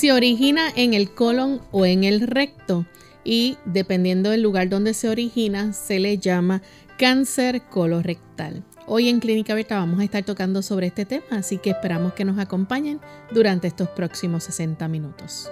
[0.00, 2.86] Se origina en el colon o en el recto
[3.22, 6.62] y dependiendo del lugar donde se origina se le llama
[6.96, 8.64] cáncer colorectal.
[8.86, 12.24] Hoy en Clínica Abierta vamos a estar tocando sobre este tema, así que esperamos que
[12.24, 12.98] nos acompañen
[13.30, 15.50] durante estos próximos 60 minutos.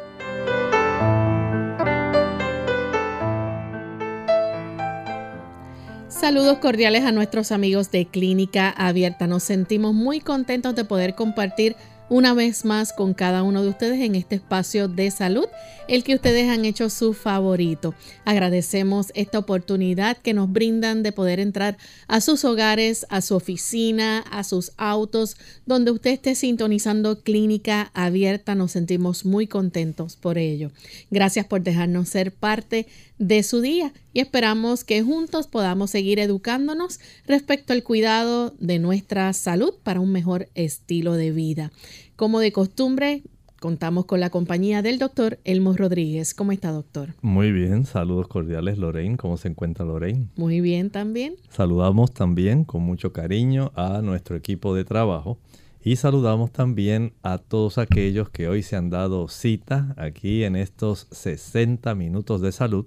[6.09, 9.27] Saludos cordiales a nuestros amigos de Clínica Abierta.
[9.27, 11.77] Nos sentimos muy contentos de poder compartir
[12.11, 15.47] una vez más con cada uno de ustedes en este espacio de salud,
[15.89, 17.95] el que ustedes han hecho su favorito.
[18.25, 24.21] Agradecemos esta oportunidad que nos brindan de poder entrar a sus hogares, a su oficina,
[24.31, 28.55] a sus autos, donde usted esté sintonizando clínica abierta.
[28.55, 30.71] Nos sentimos muy contentos por ello.
[31.11, 32.87] Gracias por dejarnos ser parte
[33.19, 39.33] de su día y esperamos que juntos podamos seguir educándonos respecto al cuidado de nuestra
[39.33, 41.71] salud para un mejor estilo de vida.
[42.17, 43.23] Como de costumbre,
[43.61, 46.35] contamos con la compañía del doctor Elmo Rodríguez.
[46.35, 47.15] ¿Cómo está, doctor?
[47.23, 49.17] Muy bien, saludos cordiales, Lorraine.
[49.17, 50.29] ¿Cómo se encuentra Lorraine?
[50.37, 51.37] Muy bien también.
[51.51, 55.39] Saludamos también con mucho cariño a nuestro equipo de trabajo
[55.83, 61.07] y saludamos también a todos aquellos que hoy se han dado cita aquí en estos
[61.11, 62.87] 60 minutos de salud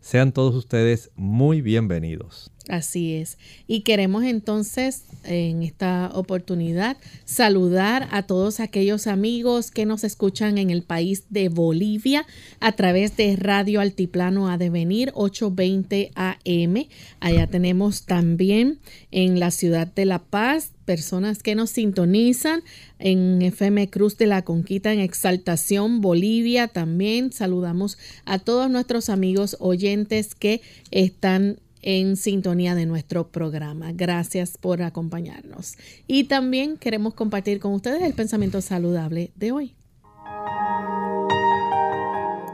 [0.00, 2.50] sean todos ustedes muy bienvenidos.
[2.70, 3.36] Así es.
[3.66, 10.70] Y queremos entonces en esta oportunidad saludar a todos aquellos amigos que nos escuchan en
[10.70, 12.26] el país de Bolivia
[12.60, 16.86] a través de Radio Altiplano a devenir 820 AM.
[17.18, 18.78] Allá tenemos también
[19.10, 22.62] en la ciudad de La Paz personas que nos sintonizan
[23.00, 27.32] en FM Cruz de la Conquista en Exaltación Bolivia también.
[27.32, 30.60] Saludamos a todos nuestros amigos oyentes que
[30.92, 33.92] están en sintonía de nuestro programa.
[33.92, 35.76] Gracias por acompañarnos.
[36.06, 39.74] Y también queremos compartir con ustedes el pensamiento saludable de hoy.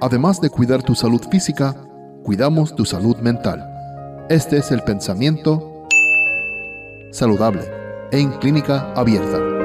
[0.01, 1.75] Además de cuidar tu salud física,
[2.23, 4.27] cuidamos tu salud mental.
[4.29, 5.87] Este es el pensamiento
[7.13, 7.63] saludable
[8.13, 9.56] en clínica abierta.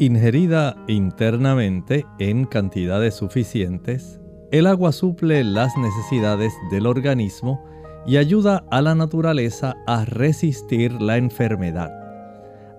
[0.00, 4.20] Ingerida internamente en cantidades suficientes,
[4.52, 7.64] el agua suple las necesidades del organismo
[8.06, 11.90] y ayuda a la naturaleza a resistir la enfermedad.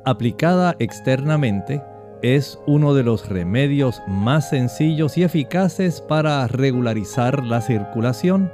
[0.05, 1.83] Aplicada externamente,
[2.21, 8.49] es uno de los remedios más sencillos y eficaces para regularizar la circulación.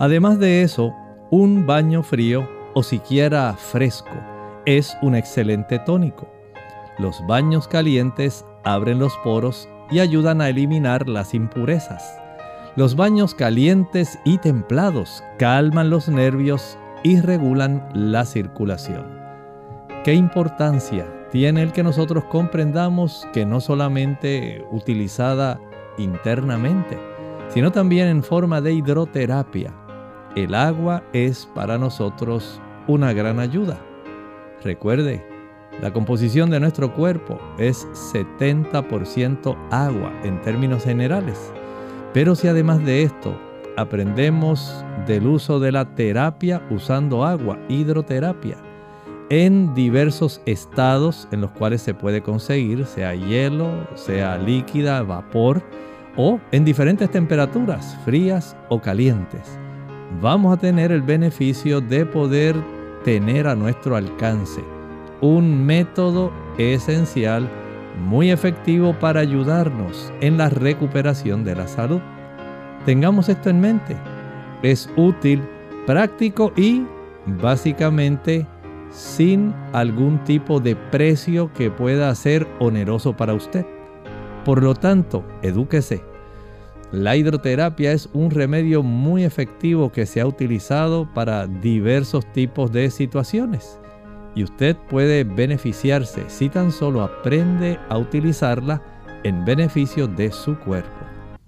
[0.00, 0.92] Además de eso,
[1.30, 4.16] un baño frío o siquiera fresco
[4.64, 6.35] es un excelente tónico.
[6.98, 12.18] Los baños calientes abren los poros y ayudan a eliminar las impurezas.
[12.74, 19.04] Los baños calientes y templados calman los nervios y regulan la circulación.
[20.04, 25.60] ¿Qué importancia tiene el que nosotros comprendamos que no solamente utilizada
[25.98, 26.98] internamente,
[27.48, 29.74] sino también en forma de hidroterapia,
[30.34, 33.78] el agua es para nosotros una gran ayuda?
[34.62, 35.35] Recuerde,
[35.80, 41.52] la composición de nuestro cuerpo es 70% agua en términos generales.
[42.14, 43.38] Pero si además de esto
[43.76, 48.56] aprendemos del uso de la terapia usando agua, hidroterapia,
[49.28, 55.62] en diversos estados en los cuales se puede conseguir, sea hielo, sea líquida, vapor,
[56.16, 59.58] o en diferentes temperaturas, frías o calientes,
[60.22, 62.56] vamos a tener el beneficio de poder
[63.04, 64.62] tener a nuestro alcance
[65.20, 67.48] un método esencial
[67.98, 72.00] muy efectivo para ayudarnos en la recuperación de la salud.
[72.84, 73.96] Tengamos esto en mente.
[74.62, 75.42] Es útil,
[75.86, 76.84] práctico y
[77.26, 78.46] básicamente
[78.90, 83.66] sin algún tipo de precio que pueda ser oneroso para usted.
[84.44, 86.04] Por lo tanto, edúquese.
[86.92, 92.90] La hidroterapia es un remedio muy efectivo que se ha utilizado para diversos tipos de
[92.90, 93.80] situaciones
[94.36, 98.82] y usted puede beneficiarse si tan solo aprende a utilizarla
[99.24, 100.94] en beneficio de su cuerpo.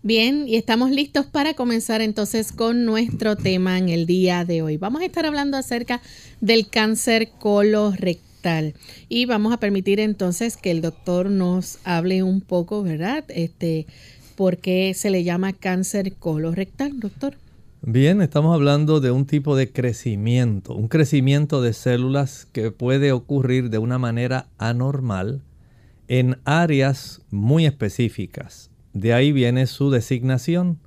[0.02, 4.79] Bien, y estamos listos para comenzar entonces con nuestro tema en el día de hoy.
[4.79, 6.00] Vamos a estar hablando acerca
[6.40, 8.75] del cáncer colorectal
[9.08, 13.25] y vamos a permitir entonces que el doctor nos hable un poco, ¿verdad?
[13.29, 13.87] Este,
[14.35, 17.37] ¿por qué se le llama cáncer colorectal, doctor?
[17.90, 23.70] Bien, estamos hablando de un tipo de crecimiento, un crecimiento de células que puede ocurrir
[23.70, 25.43] de una manera anormal
[26.06, 30.81] en áreas muy específicas de ahí viene su designación,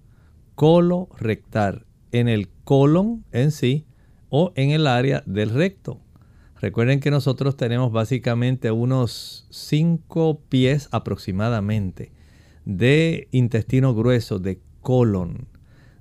[0.54, 3.88] colorectal, en el colon en sí
[4.30, 6.00] o en el área del recto.
[6.60, 12.12] Recuerden que nosotros tenemos básicamente unos 5 pies aproximadamente
[12.66, 15.48] de intestino grueso, de colon.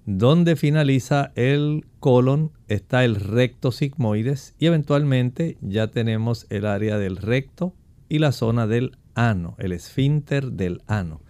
[0.07, 7.17] Donde finaliza el colon está el recto sigmoides y eventualmente ya tenemos el área del
[7.17, 7.75] recto
[8.09, 11.21] y la zona del ano, el esfínter del ano.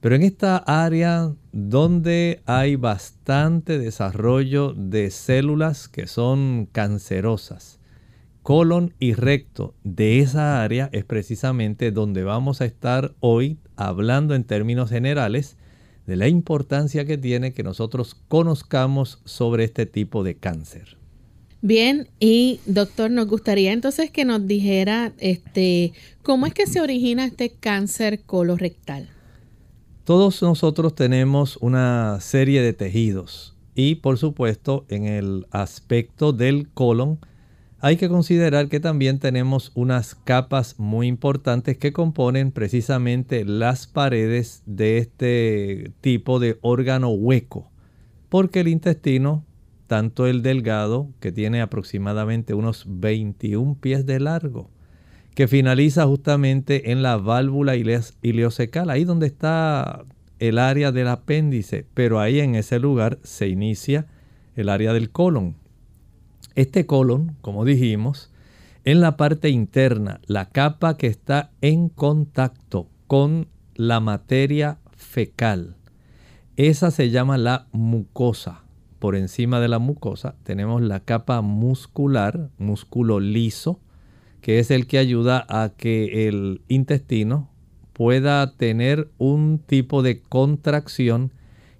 [0.00, 7.80] Pero en esta área donde hay bastante desarrollo de células que son cancerosas,
[8.42, 14.44] colon y recto de esa área es precisamente donde vamos a estar hoy hablando en
[14.44, 15.56] términos generales
[16.06, 20.96] de la importancia que tiene que nosotros conozcamos sobre este tipo de cáncer.
[21.62, 25.92] Bien, y doctor, nos gustaría entonces que nos dijera este,
[26.22, 29.08] cómo es que se origina este cáncer colorectal.
[30.04, 37.18] Todos nosotros tenemos una serie de tejidos y por supuesto en el aspecto del colon
[37.80, 44.62] hay que considerar que también tenemos unas capas muy importantes que componen precisamente las paredes
[44.64, 47.70] de este tipo de órgano hueco.
[48.30, 49.44] Porque el intestino,
[49.86, 54.70] tanto el delgado, que tiene aproximadamente unos 21 pies de largo,
[55.34, 60.06] que finaliza justamente en la válvula ileocecal, ahí donde está
[60.38, 64.06] el área del apéndice, pero ahí en ese lugar se inicia
[64.54, 65.56] el área del colon.
[66.56, 68.32] Este colon, como dijimos,
[68.84, 75.76] en la parte interna, la capa que está en contacto con la materia fecal.
[76.56, 78.62] Esa se llama la mucosa.
[78.98, 83.78] Por encima de la mucosa tenemos la capa muscular, músculo liso,
[84.40, 87.50] que es el que ayuda a que el intestino
[87.92, 91.32] pueda tener un tipo de contracción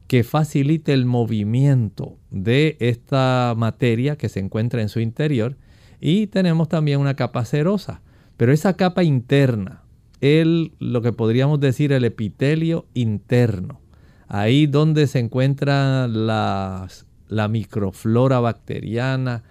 [0.06, 5.56] que facilite el movimiento de esta materia que se encuentra en su interior.
[6.00, 8.02] Y tenemos también una capa cerosa.
[8.36, 9.82] Pero esa capa interna,
[10.20, 13.80] el, lo que podríamos decir el epitelio interno,
[14.28, 16.88] ahí donde se encuentra la
[17.48, 19.42] microflora bacteriana,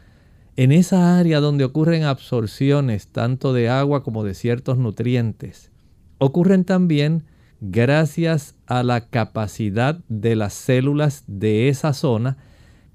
[0.58, 5.72] en esa área donde ocurren absorciones tanto de agua como de ciertos nutrientes,
[6.18, 7.26] ocurren también
[7.62, 12.38] gracias a la capacidad de las células de esa zona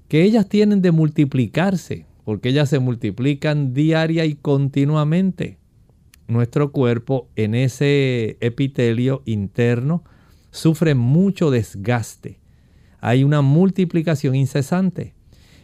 [0.07, 5.57] que ellas tienen de multiplicarse, porque ellas se multiplican diaria y continuamente.
[6.27, 10.03] Nuestro cuerpo en ese epitelio interno
[10.51, 12.39] sufre mucho desgaste.
[12.99, 15.15] Hay una multiplicación incesante.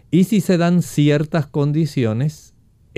[0.10, 2.54] Y si se dan ciertas condiciones,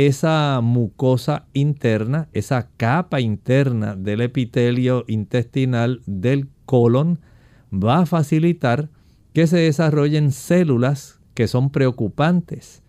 [0.07, 7.19] esa mucosa interna, esa capa interna del epitelio intestinal del colon,
[7.69, 8.89] va a facilitar
[9.33, 12.81] que se desarrollen células que son preocupantes,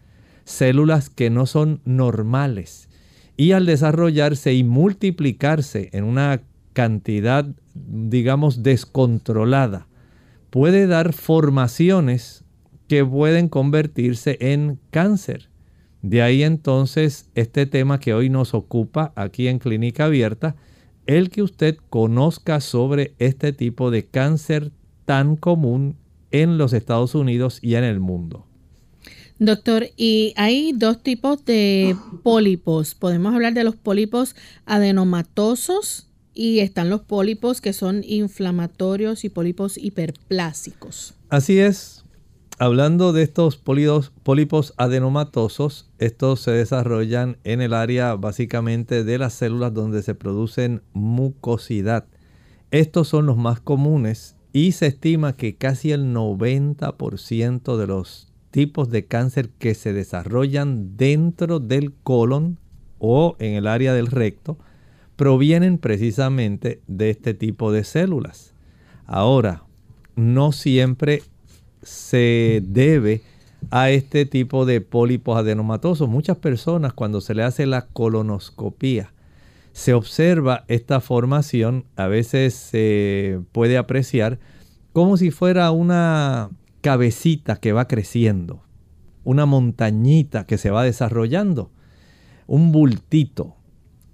[0.44, 2.88] células que no son normales.
[3.36, 6.42] Y al desarrollarse y multiplicarse en una
[6.74, 9.88] cantidad, digamos, descontrolada,
[10.50, 12.44] puede dar formaciones
[12.86, 15.49] que pueden convertirse en cáncer.
[16.02, 20.56] De ahí entonces este tema que hoy nos ocupa aquí en Clínica Abierta,
[21.06, 24.72] el que usted conozca sobre este tipo de cáncer
[25.04, 25.96] tan común
[26.30, 28.46] en los Estados Unidos y en el mundo.
[29.38, 32.94] Doctor, y hay dos tipos de pólipos.
[32.94, 39.78] Podemos hablar de los pólipos adenomatosos y están los pólipos que son inflamatorios y pólipos
[39.78, 41.14] hiperplásicos.
[41.30, 41.99] Así es.
[42.62, 49.72] Hablando de estos pólipos adenomatosos, estos se desarrollan en el área básicamente de las células
[49.72, 52.04] donde se producen mucosidad.
[52.70, 58.90] Estos son los más comunes y se estima que casi el 90% de los tipos
[58.90, 62.58] de cáncer que se desarrollan dentro del colon
[62.98, 64.58] o en el área del recto
[65.16, 68.52] provienen precisamente de este tipo de células.
[69.06, 69.64] Ahora,
[70.14, 71.22] no siempre
[71.82, 73.22] se debe
[73.70, 76.08] a este tipo de pólipos adenomatosos.
[76.08, 79.12] Muchas personas cuando se le hace la colonoscopía
[79.72, 84.38] se observa esta formación, a veces se puede apreciar
[84.92, 88.62] como si fuera una cabecita que va creciendo,
[89.24, 91.70] una montañita que se va desarrollando,
[92.46, 93.56] un bultito.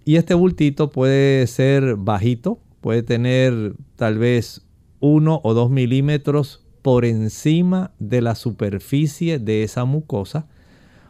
[0.04, 4.66] Y este bultito puede ser bajito, puede tener tal vez
[5.00, 10.46] uno o dos milímetros por encima de la superficie de esa mucosa,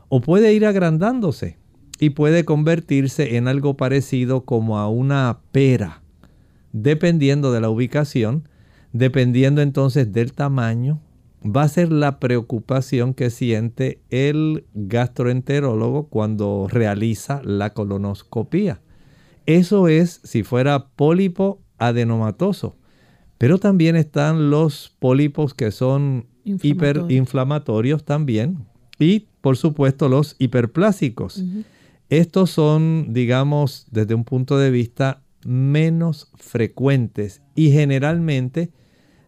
[0.09, 1.59] o puede ir agrandándose
[2.00, 6.00] y puede convertirse en algo parecido como a una pera,
[6.73, 8.49] dependiendo de la ubicación,
[8.95, 11.02] dependiendo entonces del tamaño,
[11.45, 18.80] va a ser la preocupación que siente el gastroenterólogo cuando realiza la colonoscopía.
[19.45, 22.78] Eso es si fuera pólipo adenomatoso.
[23.38, 28.66] Pero también están los pólipos que son hiperinflamatorios también.
[28.98, 31.42] Y por supuesto los hiperplásicos.
[32.08, 38.70] Estos son, digamos, desde un punto de vista menos frecuentes y generalmente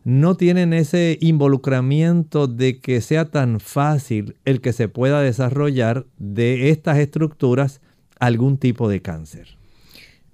[0.04, 6.70] no tienen ese involucramiento de que sea tan fácil el que se pueda desarrollar de
[6.70, 7.80] estas estructuras
[8.18, 9.57] algún tipo de cáncer.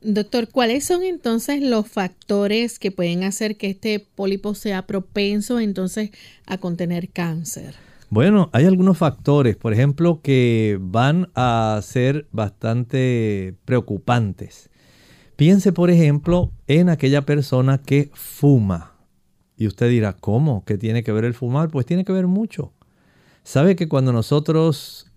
[0.05, 6.11] Doctor, ¿cuáles son entonces los factores que pueden hacer que este pólipo sea propenso entonces
[6.45, 7.75] a contener cáncer?
[8.11, 14.69] Bueno, hay algunos factores, por ejemplo, que van a ser bastante preocupantes.
[15.37, 18.93] Piense, por ejemplo, en aquella persona que fuma.
[19.57, 20.67] Y usted dirá, ¿cómo?
[20.67, 21.71] ¿Qué tiene que ver el fumar?
[21.71, 22.75] Pues tiene que ver mucho.
[23.43, 25.11] ¿Sabe que cuando nosotros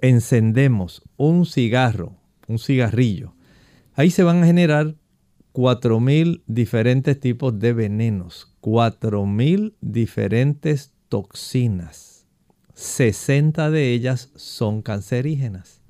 [0.00, 2.14] encendemos un cigarro,
[2.46, 3.34] un cigarrillo,
[4.00, 4.94] ahí se van a generar
[5.52, 12.26] 4.000 diferentes tipos de venenos, 4.000 diferentes toxinas.
[12.72, 15.82] 60 de ellas son cancerígenas.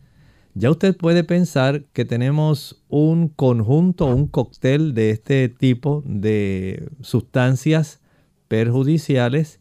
[0.55, 8.01] Ya usted puede pensar que tenemos un conjunto, un cóctel de este tipo de sustancias
[8.49, 9.61] perjudiciales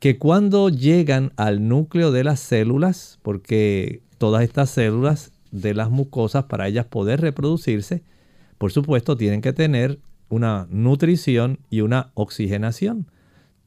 [0.00, 6.44] que cuando llegan al núcleo de las células, porque todas estas células de las mucosas,
[6.44, 8.02] para ellas poder reproducirse,
[8.58, 13.06] por supuesto tienen que tener una nutrición y una oxigenación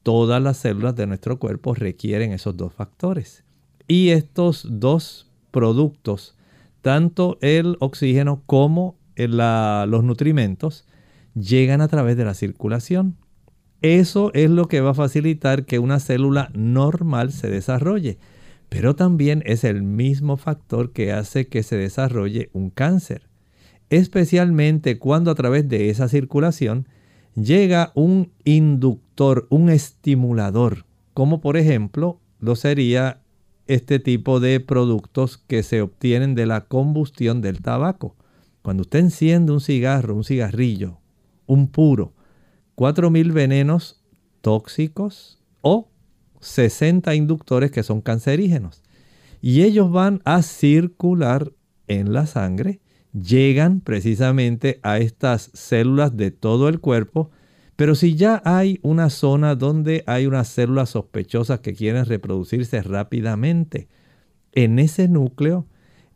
[0.08, 3.44] todas las células de nuestro cuerpo requieren esos dos factores.
[3.90, 6.38] Y estos dos productos,
[6.82, 10.86] tanto el oxígeno como los nutrimentos,
[11.36, 13.18] llegan a través de la circulación.
[13.82, 18.18] Eso es lo que va a facilitar que una célula normal se desarrolle,
[18.70, 23.28] pero también es el mismo factor que hace que se desarrolle un cáncer,
[23.90, 26.88] especialmente cuando a través de esa circulación
[27.36, 33.22] llega un inductor, un estimulador, como por ejemplo lo sería
[33.68, 38.16] este tipo de productos que se obtienen de la combustión del tabaco.
[38.62, 41.00] Cuando usted enciende un cigarro, un cigarrillo,
[41.46, 42.14] un puro,
[42.76, 44.02] 4.000 venenos
[44.42, 45.90] tóxicos o
[46.40, 48.84] 60 inductores que son cancerígenos.
[49.42, 51.52] Y ellos van a circular
[51.88, 52.82] en la sangre
[53.14, 57.32] llegan precisamente a estas células de todo el cuerpo,
[57.76, 63.88] pero si ya hay una zona donde hay unas células sospechosas que quieren reproducirse rápidamente,
[64.52, 65.68] en ese núcleo,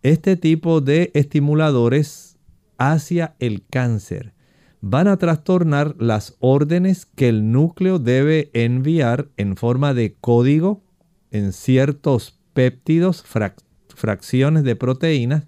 [0.02, 2.38] este tipo de estimuladores
[2.78, 4.34] hacia el cáncer
[4.82, 10.84] van a trastornar las órdenes que el núcleo debe enviar en forma de código
[11.30, 13.24] en ciertos péptidos,
[13.96, 15.46] fracciones de proteínas,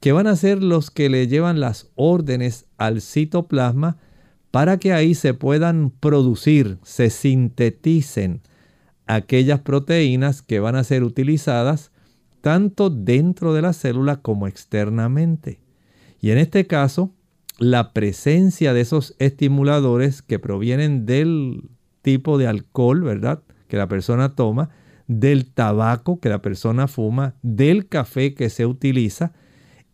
[0.00, 3.96] que van a ser los que le llevan las órdenes al citoplasma
[4.50, 8.42] para que ahí se puedan producir, se sinteticen
[9.06, 11.90] aquellas proteínas que van a ser utilizadas
[12.40, 15.60] tanto dentro de la célula como externamente.
[16.20, 17.14] Y en este caso,
[17.58, 21.68] la presencia de esos estimuladores que provienen del
[22.02, 23.42] tipo de alcohol, ¿verdad?
[23.68, 24.70] Que la persona toma,
[25.06, 29.32] del tabaco que la persona fuma, del café que se utiliza,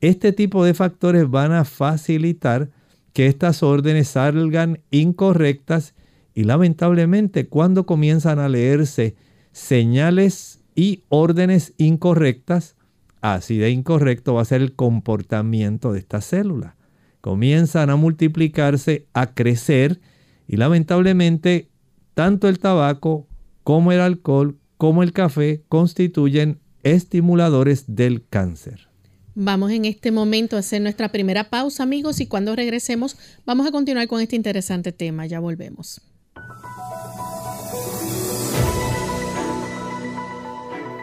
[0.00, 2.70] este tipo de factores van a facilitar
[3.12, 5.94] que estas órdenes salgan incorrectas
[6.34, 9.16] y lamentablemente cuando comienzan a leerse
[9.52, 12.76] señales y órdenes incorrectas,
[13.20, 16.76] así de incorrecto va a ser el comportamiento de esta célula.
[17.20, 20.00] Comienzan a multiplicarse, a crecer
[20.48, 21.68] y lamentablemente
[22.14, 23.26] tanto el tabaco
[23.62, 28.88] como el alcohol como el café constituyen estimuladores del cáncer.
[29.34, 33.70] Vamos en este momento a hacer nuestra primera pausa, amigos, y cuando regresemos vamos a
[33.70, 35.26] continuar con este interesante tema.
[35.26, 36.00] Ya volvemos.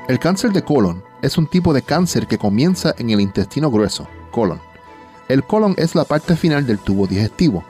[0.08, 4.08] El cáncer de colon es un tipo de cáncer que comienza en el intestino grueso,
[4.32, 4.60] colon.
[5.28, 7.64] El colon es la parte final del tubo digestivo.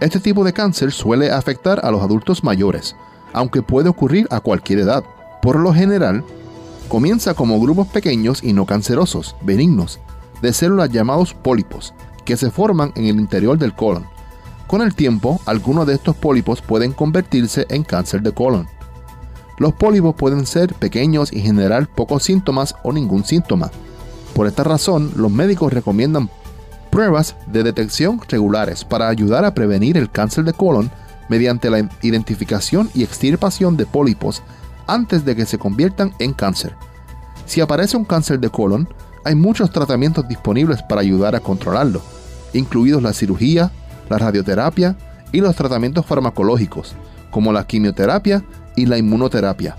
[0.00, 2.96] Este tipo de cáncer suele afectar a los adultos mayores,
[3.34, 5.04] aunque puede ocurrir a cualquier edad.
[5.42, 6.24] Por lo general,
[6.88, 10.00] comienza como grupos pequeños y no cancerosos, benignos,
[10.40, 11.92] de células llamados pólipos,
[12.24, 14.06] que se forman en el interior del colon.
[14.66, 18.68] Con el tiempo, algunos de estos pólipos pueden convertirse en cáncer de colon.
[19.58, 23.70] Los pólipos pueden ser pequeños y generar pocos síntomas o ningún síntoma.
[24.34, 26.30] Por esta razón, los médicos recomiendan
[26.92, 30.90] pruebas de detección regulares para ayudar a prevenir el cáncer de colon
[31.30, 34.42] mediante la identificación y extirpación de pólipos
[34.86, 36.76] antes de que se conviertan en cáncer.
[37.46, 38.86] Si aparece un cáncer de colon,
[39.24, 42.02] hay muchos tratamientos disponibles para ayudar a controlarlo,
[42.52, 43.70] incluidos la cirugía,
[44.10, 44.94] la radioterapia
[45.32, 46.94] y los tratamientos farmacológicos,
[47.30, 48.44] como la quimioterapia
[48.76, 49.76] y la inmunoterapia.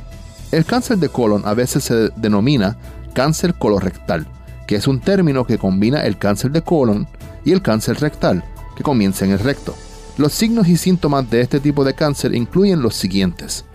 [0.52, 2.76] El cáncer de colon a veces se denomina
[3.14, 4.26] cáncer colorectal,
[4.68, 7.08] que es un término que combina el cáncer de colon
[7.44, 8.44] y el cáncer rectal,
[8.76, 9.76] que comienza en el recto.
[10.18, 13.66] Los signos y síntomas de este tipo de cáncer incluyen los siguientes.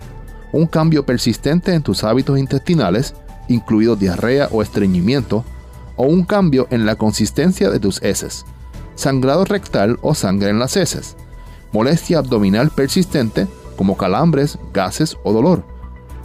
[0.51, 3.13] Un cambio persistente en tus hábitos intestinales,
[3.47, 5.43] incluido diarrea o estreñimiento,
[5.95, 8.45] o un cambio en la consistencia de tus heces,
[8.95, 11.17] sangrado rectal o sangre en las heces,
[11.73, 15.65] molestia abdominal persistente como calambres, gases o dolor,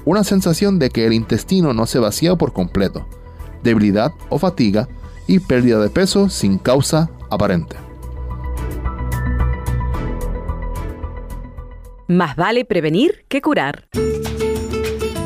[0.04, 3.06] una sensación de que el intestino no se vacía por completo,
[3.64, 4.88] debilidad o fatiga
[5.26, 7.76] y pérdida de peso sin causa aparente.
[12.06, 13.88] Más vale prevenir que curar.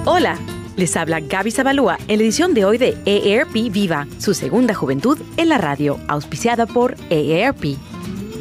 [0.04, 0.38] Hola,
[0.76, 5.18] les habla Gaby Zabalúa en la edición de hoy de EARP Viva, su segunda juventud
[5.37, 7.76] en la radio, auspiciada por EARP.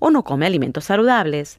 [0.00, 1.58] o no come alimentos saludables.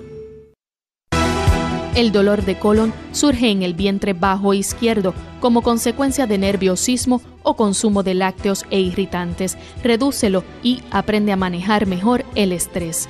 [1.95, 7.55] El dolor de colon surge en el vientre bajo izquierdo como consecuencia de nerviosismo o
[7.55, 9.57] consumo de lácteos e irritantes.
[9.83, 13.09] Redúcelo y aprende a manejar mejor el estrés.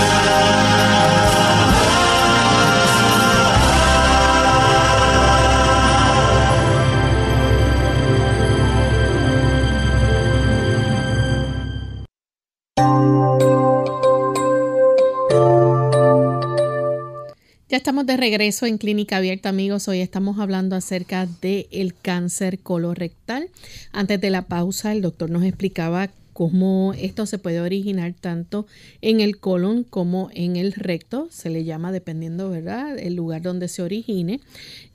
[17.81, 19.87] Estamos de regreso en Clínica Abierta, amigos.
[19.87, 23.49] Hoy estamos hablando acerca del cáncer colorectal.
[23.91, 28.65] Antes de la pausa, el doctor nos explicaba cómo esto se puede originar tanto
[29.03, 33.67] en el colon como en el recto, se le llama dependiendo, ¿verdad?, el lugar donde
[33.67, 34.39] se origine.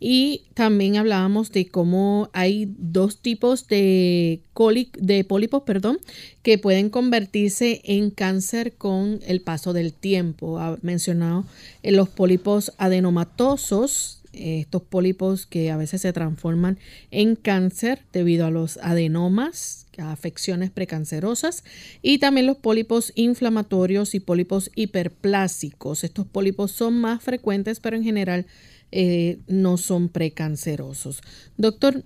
[0.01, 4.41] Y también hablábamos de cómo hay dos tipos de,
[4.99, 6.01] de pólipos, perdón,
[6.43, 10.59] que pueden convertirse en cáncer con el paso del tiempo.
[10.59, 11.45] Ha mencionado
[11.85, 16.77] eh, los pólipos adenomatosos, estos pólipos que a veces se transforman
[17.13, 21.65] en cáncer debido a los adenomas afecciones precancerosas
[22.03, 26.05] y también los pólipos inflamatorios y pólipos hiperplásicos.
[26.05, 28.47] Estos pólipos son más frecuentes, pero en general
[28.93, 31.21] eh, no son precancerosos.
[31.57, 32.05] Doctor,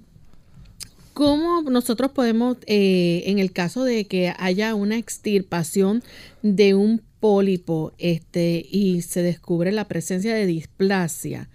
[1.13, 6.03] ¿cómo nosotros podemos, eh, en el caso de que haya una extirpación
[6.43, 11.51] de un pólipo este, y se descubre la presencia de displasia,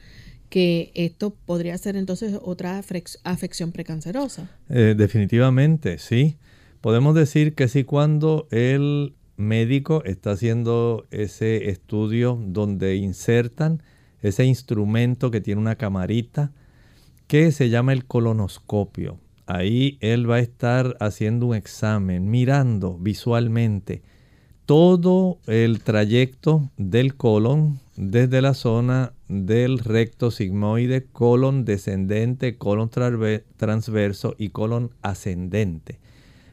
[0.55, 2.81] que esto podría ser entonces otra
[3.25, 4.49] afección precancerosa?
[4.69, 6.37] Eh, definitivamente, sí.
[6.79, 13.83] Podemos decir que sí cuando el médico está haciendo ese estudio donde insertan
[14.21, 16.53] ese instrumento que tiene una camarita
[17.27, 19.19] que se llama el colonoscopio.
[19.47, 24.03] Ahí él va a estar haciendo un examen, mirando visualmente
[24.65, 34.35] todo el trayecto del colon desde la zona del recto sigmoide, colon descendente, colon transverso
[34.37, 35.99] y colon ascendente.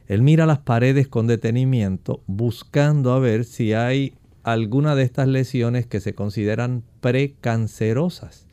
[0.07, 5.85] Él mira las paredes con detenimiento buscando a ver si hay alguna de estas lesiones
[5.85, 8.45] que se consideran precancerosas.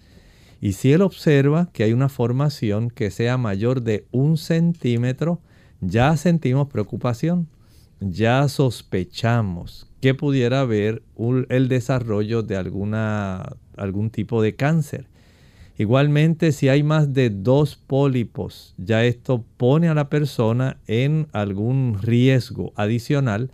[0.61, 5.41] Y si él observa que hay una formación que sea mayor de un centímetro,
[5.81, 7.49] ya sentimos preocupación,
[8.01, 11.03] ya sospechamos que pudiera haber
[11.49, 15.07] el desarrollo de alguna, algún tipo de cáncer.
[15.79, 21.99] Igualmente, si hay más de dos pólipos, ya esto pone a la persona en algún
[22.03, 23.51] riesgo adicional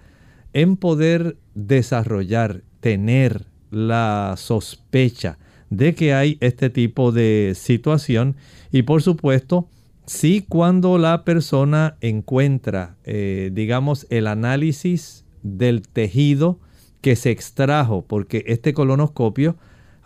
[0.53, 5.39] en poder desarrollar, tener la sospecha
[5.71, 8.37] de que hay este tipo de situación
[8.73, 9.69] y por supuesto,
[10.07, 16.59] si cuando la persona encuentra, eh, digamos, el análisis del tejido
[17.01, 19.57] que se extrajo, porque este colonoscopio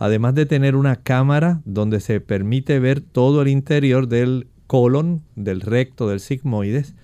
[0.01, 5.61] además de tener una cámara donde se permite ver todo el interior del colon, del
[5.61, 6.95] recto, del sigmoides,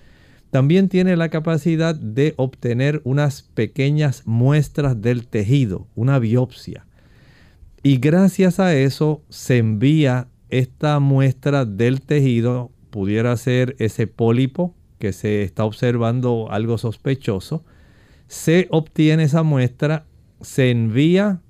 [0.49, 6.87] también tiene la capacidad de obtener unas pequeñas muestras del tejido, una biopsia.
[7.83, 15.13] Y gracias a eso se envía esta muestra del tejido, pudiera ser ese pólipo que
[15.13, 17.63] se está observando algo sospechoso,
[18.27, 20.05] se obtiene esa muestra,
[20.41, 21.41] se envía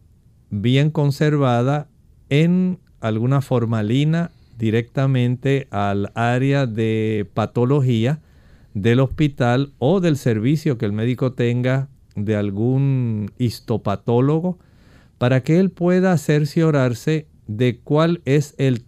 [0.49, 1.87] bien conservada
[2.29, 8.21] en alguna formalina directamente al área de patología
[8.73, 14.57] del hospital o del servicio que el médico tenga de algún histopatólogo
[15.17, 18.83] para que él pueda cerciorarse de cuál es el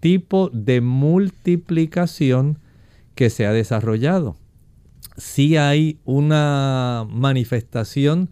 [0.00, 2.58] tipo de multiplicación
[3.14, 4.36] que se ha desarrollado.
[5.18, 8.30] Si hay una manifestación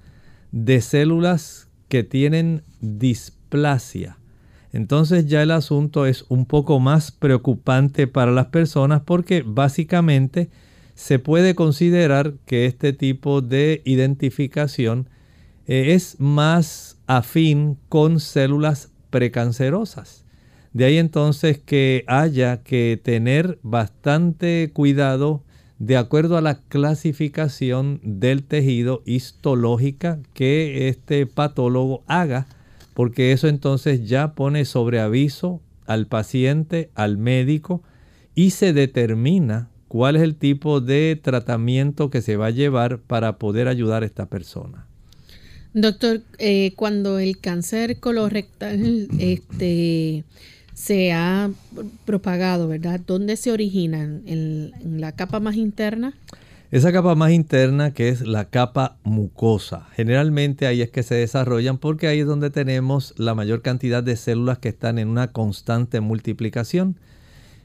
[0.53, 4.19] de células que tienen displasia.
[4.73, 10.49] Entonces ya el asunto es un poco más preocupante para las personas porque básicamente
[10.95, 15.09] se puede considerar que este tipo de identificación
[15.67, 20.25] eh, es más afín con células precancerosas.
[20.73, 25.43] De ahí entonces que haya que tener bastante cuidado
[25.79, 32.47] de acuerdo a la clasificación del tejido histológica que este patólogo haga,
[32.95, 37.83] porque eso entonces ya pone sobre aviso al paciente, al médico,
[38.35, 43.39] y se determina cuál es el tipo de tratamiento que se va a llevar para
[43.39, 44.87] poder ayudar a esta persona.
[45.75, 50.25] Doctor, eh, cuando el cáncer colorectal este,
[50.77, 51.51] se ha
[52.05, 53.01] propagado, ¿verdad?
[53.05, 54.23] ¿Dónde se originan?
[54.27, 56.13] ¿En, la capa más interna?
[56.71, 59.87] Esa capa más interna que es la capa mucosa.
[59.95, 64.17] Generalmente ahí es que se desarrollan porque ahí es donde tenemos la mayor cantidad de
[64.17, 67.01] células que están en una constante multiplicación.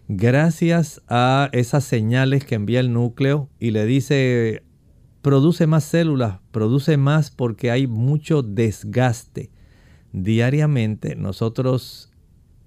[0.07, 4.63] Gracias a esas señales que envía el núcleo y le dice,
[5.21, 9.51] produce más células, produce más porque hay mucho desgaste.
[10.13, 12.10] Diariamente nosotros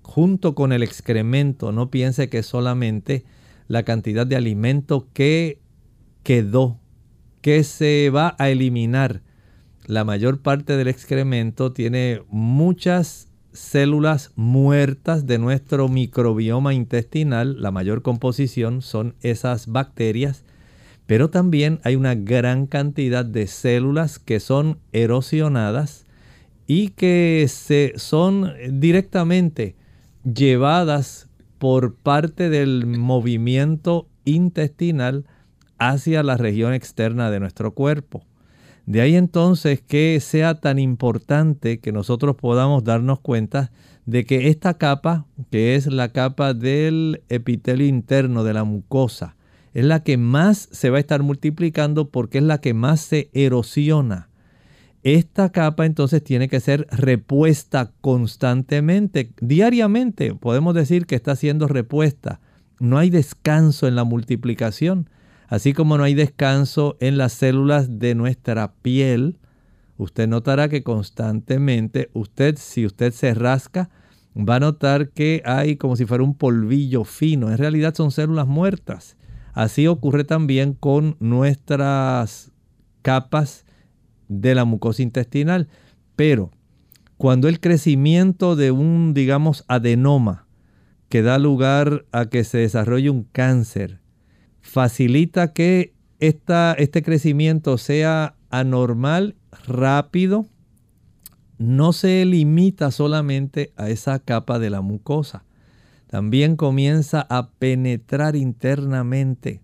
[0.04, 3.24] junto con el excremento, no piense que solamente
[3.66, 5.58] la cantidad de alimento que
[6.22, 6.78] quedó,
[7.40, 9.22] que se va a eliminar.
[9.86, 17.60] La mayor parte del excremento tiene muchas células muertas de nuestro microbioma intestinal.
[17.60, 20.44] La mayor composición son esas bacterias.
[21.06, 26.06] Pero también hay una gran cantidad de células que son erosionadas
[26.66, 29.76] y que se son directamente
[30.24, 35.26] llevadas por parte del movimiento intestinal
[35.78, 38.24] hacia la región externa de nuestro cuerpo.
[38.86, 43.70] De ahí entonces que sea tan importante que nosotros podamos darnos cuenta
[44.04, 49.36] de que esta capa, que es la capa del epitelio interno de la mucosa,
[49.72, 53.30] es la que más se va a estar multiplicando porque es la que más se
[53.32, 54.28] erosiona.
[55.04, 60.34] Esta capa entonces tiene que ser repuesta constantemente, diariamente.
[60.34, 62.40] Podemos decir que está siendo repuesta.
[62.80, 65.10] No hay descanso en la multiplicación,
[65.46, 69.36] así como no hay descanso en las células de nuestra piel.
[69.98, 73.90] Usted notará que constantemente, usted, si usted se rasca,
[74.34, 77.50] va a notar que hay como si fuera un polvillo fino.
[77.50, 79.18] En realidad son células muertas.
[79.52, 82.52] Así ocurre también con nuestras
[83.02, 83.63] capas
[84.40, 85.68] de la mucosa intestinal.
[86.16, 86.50] Pero
[87.16, 90.46] cuando el crecimiento de un, digamos, adenoma
[91.08, 94.00] que da lugar a que se desarrolle un cáncer,
[94.60, 100.46] facilita que este crecimiento sea anormal, rápido,
[101.58, 105.44] no se limita solamente a esa capa de la mucosa.
[106.08, 109.60] También comienza a penetrar internamente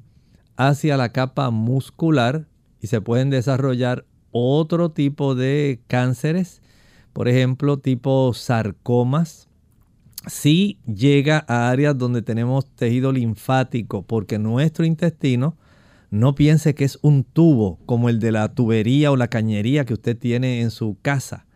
[0.57, 2.47] hacia la capa muscular
[2.81, 6.63] y se pueden desarrollar otro tipo de cánceres,
[7.13, 9.49] por ejemplo, tipo sarcomas.
[10.27, 15.57] Si llega a áreas donde tenemos tejido linfático, porque nuestro intestino
[16.11, 19.95] no piense que es un tubo como el de la tubería o la cañería que
[19.95, 21.47] usted tiene en su casa.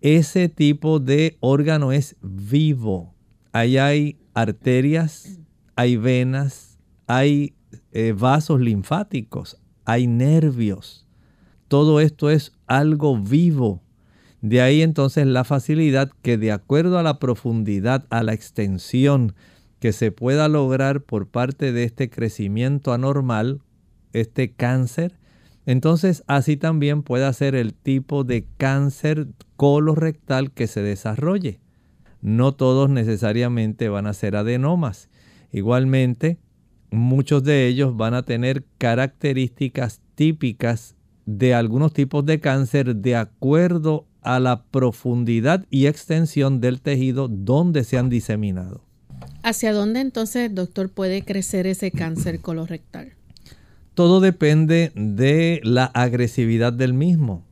[0.00, 3.14] Ese tipo de órgano es vivo.
[3.52, 5.38] Ahí hay arterias,
[5.74, 7.54] hay venas, hay
[7.92, 11.07] eh, vasos linfáticos, hay nervios.
[11.68, 13.82] Todo esto es algo vivo.
[14.40, 19.34] De ahí entonces la facilidad que de acuerdo a la profundidad, a la extensión
[19.78, 23.60] que se pueda lograr por parte de este crecimiento anormal,
[24.12, 25.18] este cáncer,
[25.66, 31.60] entonces así también puede ser el tipo de cáncer colorectal que se desarrolle.
[32.22, 35.08] No todos necesariamente van a ser adenomas.
[35.52, 36.38] Igualmente,
[36.90, 40.96] muchos de ellos van a tener características típicas
[41.28, 47.84] de algunos tipos de cáncer de acuerdo a la profundidad y extensión del tejido donde
[47.84, 48.82] se han diseminado.
[49.42, 53.12] ¿Hacia dónde entonces, doctor, puede crecer ese cáncer colorectal?
[53.92, 57.44] Todo depende de la agresividad del mismo.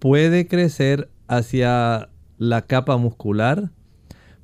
[0.00, 2.08] Puede crecer hacia
[2.38, 3.70] la capa muscular,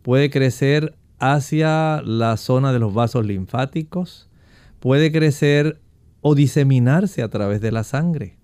[0.03, 4.29] puede crecer hacia la zona de los vasos linfáticos,
[4.79, 5.81] puede crecer
[6.21, 8.38] o diseminarse a través de la sangre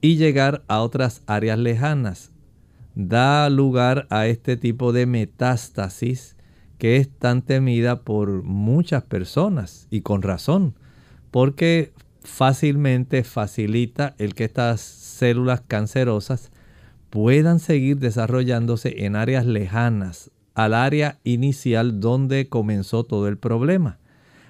[0.00, 2.32] y llegar a otras áreas lejanas.
[2.94, 6.36] Da lugar a este tipo de metástasis
[6.78, 10.74] que es tan temida por muchas personas y con razón,
[11.30, 16.50] porque fácilmente facilita el que estas células cancerosas
[17.10, 23.98] puedan seguir desarrollándose en áreas lejanas al área inicial donde comenzó todo el problema.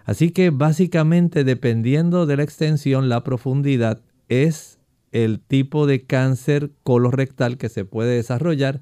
[0.04, 4.79] Así que básicamente dependiendo de la extensión, la profundidad es
[5.12, 8.80] el tipo de cáncer colorectal que se puede desarrollar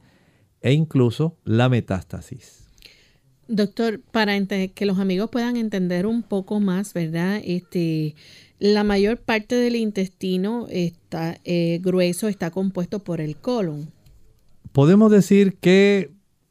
[0.60, 2.68] e incluso la metástasis.
[3.48, 7.40] Doctor, para que los amigos puedan entender un poco más, ¿verdad?
[7.42, 8.14] Este,
[8.58, 13.90] la mayor parte del intestino está eh, grueso está compuesto por el colon.
[14.72, 16.10] Podemos decir que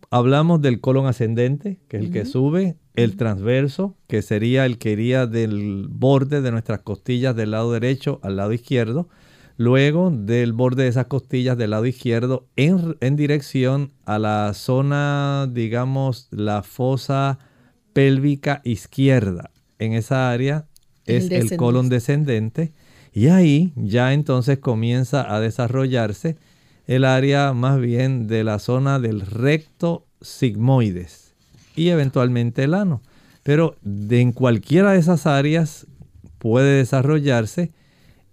[0.10, 4.94] hablamos del colon ascendente, que es el que sube, el transverso, que sería el que
[4.94, 9.08] iría del borde de nuestras costillas del lado derecho al lado izquierdo,
[9.58, 16.28] luego del borde de esas costillas del lado izquierdo en, dirección a la zona, digamos,
[16.32, 17.40] la fosa
[17.94, 19.50] pélvica izquierda.
[19.80, 20.68] En esa área
[21.06, 22.72] es el, colon descendente
[23.14, 26.38] y ahí ya entonces comienza a desarrollarse
[26.86, 31.34] el área más bien de la zona del recto sigmoides
[31.76, 33.02] y eventualmente el ano.
[33.44, 33.76] Pero
[34.10, 35.88] en cualquiera de esas áreas
[36.38, 37.72] puede desarrollarse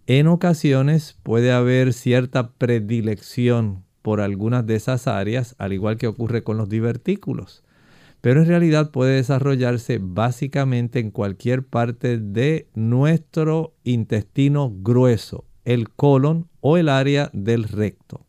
[0.07, 6.43] en ocasiones puede haber cierta predilección por algunas de esas áreas, al igual que ocurre
[6.43, 7.65] con los divertículos.
[8.21, 16.49] Pero en realidad puede desarrollarse básicamente en cualquier parte de nuestro intestino grueso, el colon
[16.61, 18.27] o el área del recto.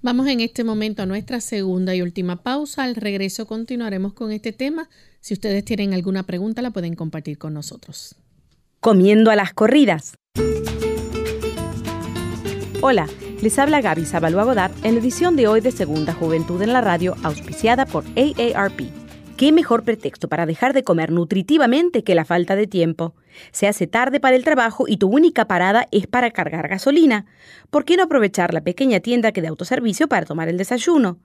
[0.00, 2.84] Vamos en este momento a nuestra segunda y última pausa.
[2.84, 4.88] Al regreso continuaremos con este tema.
[5.20, 8.14] Si ustedes tienen alguna pregunta la pueden compartir con nosotros.
[8.80, 10.14] Comiendo a las corridas.
[12.86, 13.08] Hola,
[13.40, 17.16] les habla Gaby Zabalúa en la edición de hoy de Segunda Juventud en la Radio,
[17.22, 18.90] auspiciada por AARP.
[19.38, 23.14] ¿Qué mejor pretexto para dejar de comer nutritivamente que la falta de tiempo?
[23.52, 27.24] Se hace tarde para el trabajo y tu única parada es para cargar gasolina.
[27.70, 31.16] ¿Por qué no aprovechar la pequeña tienda que de autoservicio para tomar el desayuno?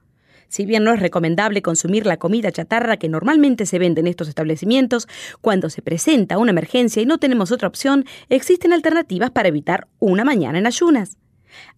[0.48, 4.28] Si bien no es recomendable consumir la comida chatarra que normalmente se vende en estos
[4.28, 5.08] establecimientos,
[5.42, 10.24] cuando se presenta una emergencia y no tenemos otra opción, existen alternativas para evitar una
[10.24, 11.19] mañana en ayunas.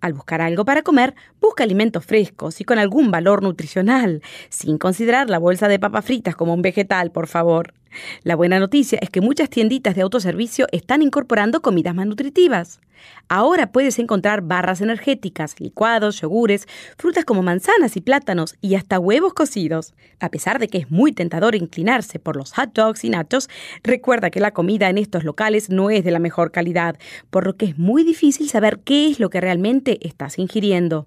[0.01, 5.31] Al buscar algo para comer, busca alimentos frescos y con algún valor nutricional, sin considerar
[5.31, 7.75] la bolsa de papas fritas como un vegetal, por favor.
[8.23, 12.81] La buena noticia es que muchas tienditas de autoservicio están incorporando comidas más nutritivas.
[13.29, 19.33] Ahora puedes encontrar barras energéticas, licuados, yogures, frutas como manzanas y plátanos y hasta huevos
[19.35, 19.95] cocidos.
[20.21, 23.49] A pesar de que es muy tentador inclinarse por los hot dogs y nachos,
[23.83, 26.99] recuerda que la comida en estos locales no es de la mejor calidad,
[27.31, 31.07] por lo que es muy difícil saber qué es lo que realmente estás ingiriendo.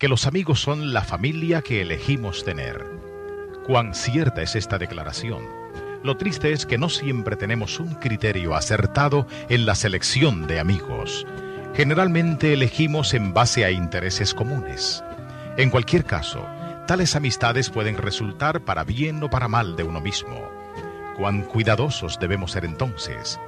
[0.00, 2.86] que los amigos son la familia que elegimos tener.
[3.66, 5.44] Cuán cierta es esta declaración.
[6.02, 11.26] Lo triste es que no siempre tenemos un criterio acertado en la selección de amigos.
[11.74, 15.04] Generalmente elegimos en base a intereses comunes.
[15.58, 16.46] En cualquier caso,
[16.86, 20.50] tales amistades pueden resultar para bien o para mal de uno mismo.
[21.18, 23.38] Cuán cuidadosos debemos ser entonces.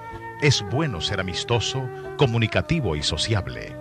[0.43, 1.89] Es bueno ser amistoso,
[2.19, 3.75] comunicativo y sociable.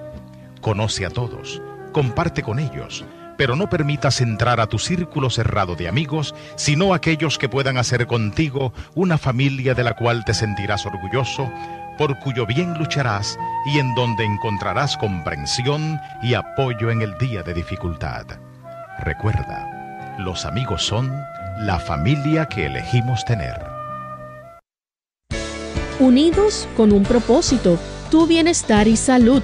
[0.62, 3.06] Conoce a todos comparte con ellos,
[3.38, 8.08] pero no permitas entrar a tu círculo cerrado de amigos, sino aquellos que puedan hacer
[8.08, 11.52] contigo una familia de la cual te sentirás orgulloso,
[11.98, 17.54] por cuyo bien lucharás y en donde encontrarás comprensión y apoyo en el día de
[17.54, 18.26] dificultad.
[19.00, 21.12] Recuerda, los amigos son
[21.60, 23.72] la familia que elegimos tener.
[26.00, 27.78] Unidos con un propósito,
[28.10, 29.44] tu bienestar y salud.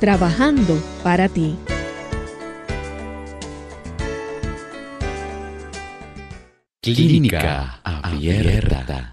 [0.00, 1.56] trabajando para ti.
[6.82, 9.12] Clínica Abierta.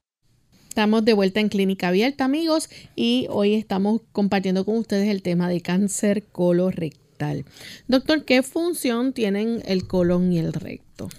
[0.69, 5.49] Estamos de vuelta en Clínica Abierta, amigos, y hoy estamos compartiendo con ustedes el tema
[5.49, 7.43] de cáncer colorectal.
[7.89, 11.09] Doctor, ¿qué función tienen el colon y el recto?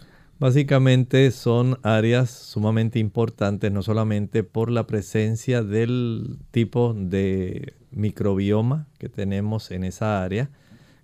[0.41, 9.09] Básicamente son áreas sumamente importantes, no solamente por la presencia del tipo de microbioma que
[9.09, 10.51] tenemos en esa área,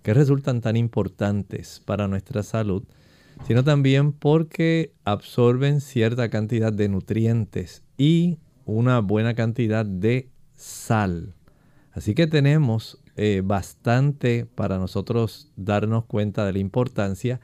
[0.03, 2.83] que resultan tan importantes para nuestra salud,
[3.45, 11.33] sino también porque absorben cierta cantidad de nutrientes y una buena cantidad de sal.
[11.91, 17.41] Así que tenemos eh, bastante para nosotros darnos cuenta de la importancia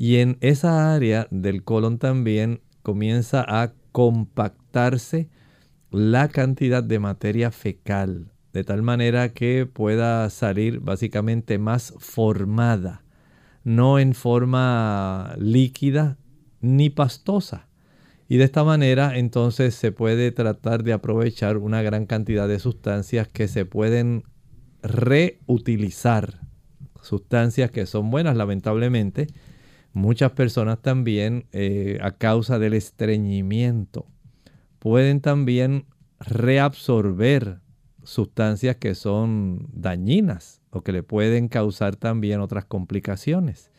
[0.00, 5.28] y en esa área del colon también comienza a compactarse
[5.90, 13.04] la cantidad de materia fecal de tal manera que pueda salir básicamente más formada,
[13.62, 16.16] no en forma líquida
[16.62, 17.68] ni pastosa.
[18.26, 23.28] Y de esta manera entonces se puede tratar de aprovechar una gran cantidad de sustancias
[23.28, 24.22] que se pueden
[24.82, 26.40] reutilizar.
[27.02, 29.26] Sustancias que son buenas, lamentablemente.
[29.92, 34.06] Muchas personas también, eh, a causa del estreñimiento,
[34.78, 35.84] pueden también
[36.20, 37.58] reabsorber
[38.04, 43.70] sustancias que son dañinas o que le pueden causar también otras complicaciones.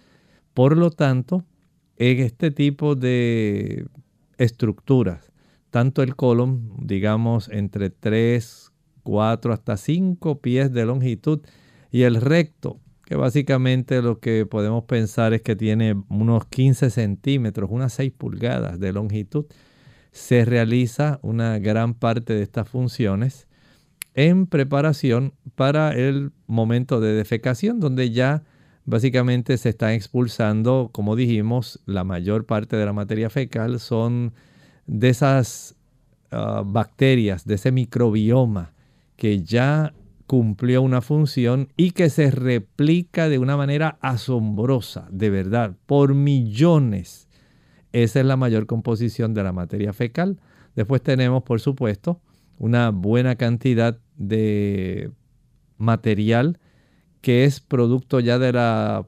[0.54, 1.46] Por lo tanto,
[1.98, 3.88] en este tipo de
[4.38, 5.32] estructuras,
[5.70, 8.72] tanto el colon, digamos, entre 3,
[9.04, 11.42] 4 hasta 5 pies de longitud,
[11.90, 12.80] y el recto,
[13.12, 18.80] que básicamente lo que podemos pensar es que tiene unos 15 centímetros, unas 6 pulgadas
[18.80, 19.48] de longitud,
[20.14, 23.50] se realiza una gran parte de estas funciones
[24.14, 28.44] en preparación para el momento de defecación, donde ya
[28.86, 33.80] Básicamente se están expulsando, como dijimos, la mayor parte de la materia fecal.
[33.80, 34.34] Son
[34.88, 35.76] de esas
[36.32, 38.74] ah, bacterias, de ese microbioma
[39.18, 39.94] que ya
[40.32, 47.28] cumplió una función y que se replica de una manera asombrosa, de verdad, por millones.
[47.92, 50.40] Esa es la mayor composición de la materia fecal.
[50.74, 52.22] Después tenemos, por supuesto,
[52.58, 55.12] una buena cantidad de
[55.78, 56.60] material
[57.20, 59.06] que es producto ya de la,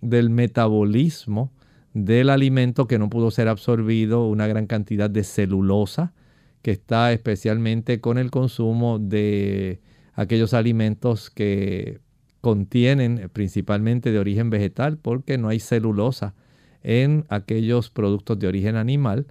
[0.00, 1.52] del metabolismo
[1.92, 6.14] del alimento que no pudo ser absorbido, una gran cantidad de celulosa
[6.62, 9.80] que está especialmente con el consumo de
[10.14, 12.00] aquellos alimentos que
[12.40, 16.34] contienen principalmente de origen vegetal porque no hay celulosa
[16.82, 19.26] en aquellos productos de origen animal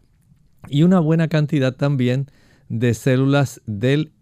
[0.69, 2.27] y una buena cantidad también
[2.69, 4.13] de células del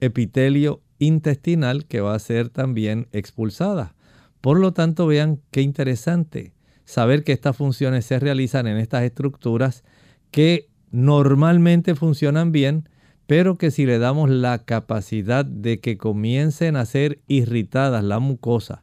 [0.00, 3.94] epitelio intestinal que va a ser también expulsada.
[4.40, 6.54] Por lo tanto, vean qué interesante
[6.84, 9.84] saber que estas funciones se realizan en estas estructuras
[10.30, 12.88] que normalmente funcionan bien,
[13.30, 18.82] pero que si le damos la capacidad de que comiencen a ser irritadas la mucosa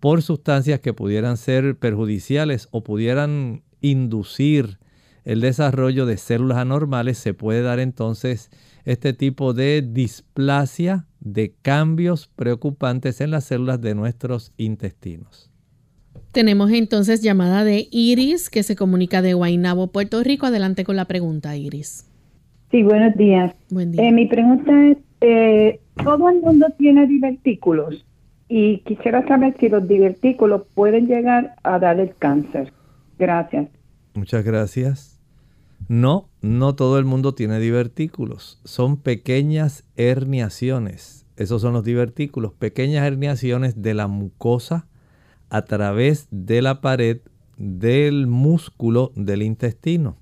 [0.00, 4.80] por sustancias que pudieran ser perjudiciales o pudieran inducir
[5.24, 8.50] el desarrollo de células anormales, se puede dar entonces
[8.84, 15.50] este tipo de displasia, de cambios preocupantes en las células de nuestros intestinos.
[16.32, 20.44] Tenemos entonces llamada de Iris que se comunica de Guaynabo, Puerto Rico.
[20.44, 22.04] Adelante con la pregunta, Iris.
[22.70, 23.54] Sí, buenos días.
[23.70, 28.04] Eh, mi pregunta es, eh, todo el mundo tiene divertículos
[28.48, 32.72] y quisiera saber si los divertículos pueden llegar a dar el cáncer.
[33.18, 33.68] Gracias.
[34.14, 35.20] Muchas gracias.
[35.88, 38.60] No, no todo el mundo tiene divertículos.
[38.64, 41.24] Son pequeñas herniaciones.
[41.36, 44.88] Esos son los divertículos, pequeñas herniaciones de la mucosa
[45.50, 47.20] a través de la pared
[47.58, 50.16] del músculo del intestino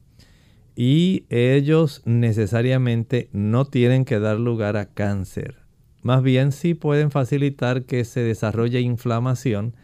[0.77, 5.57] y ellos necesariamente no tienen que dar lugar a cáncer.
[6.03, 9.75] Más bien sí pueden facilitar que se desarrolle inflamación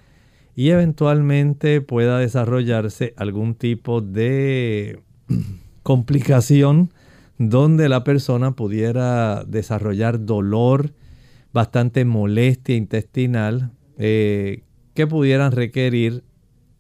[0.55, 5.01] y eventualmente pueda desarrollarse algún tipo de
[5.83, 6.93] complicación
[7.39, 10.93] donde la persona pudiera desarrollar dolor,
[11.55, 16.23] bastante molestia intestinal, eh, que pudieran requerir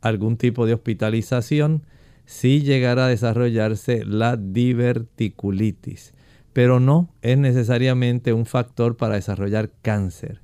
[0.03, 1.85] algún tipo de hospitalización
[2.31, 6.15] si llegara a desarrollarse la diverticulitis.
[6.53, 10.41] Pero no es necesariamente un factor para desarrollar cáncer.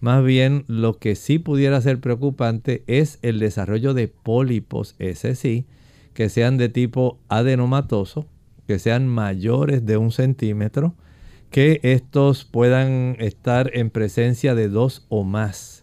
[0.00, 5.66] Más bien lo que sí pudiera ser preocupante es el desarrollo de pólipos, ese sí,
[6.12, 8.26] que sean de tipo adenomatoso,
[8.66, 10.94] que sean mayores de un centímetro,
[11.48, 15.79] que estos puedan estar en presencia de dos o más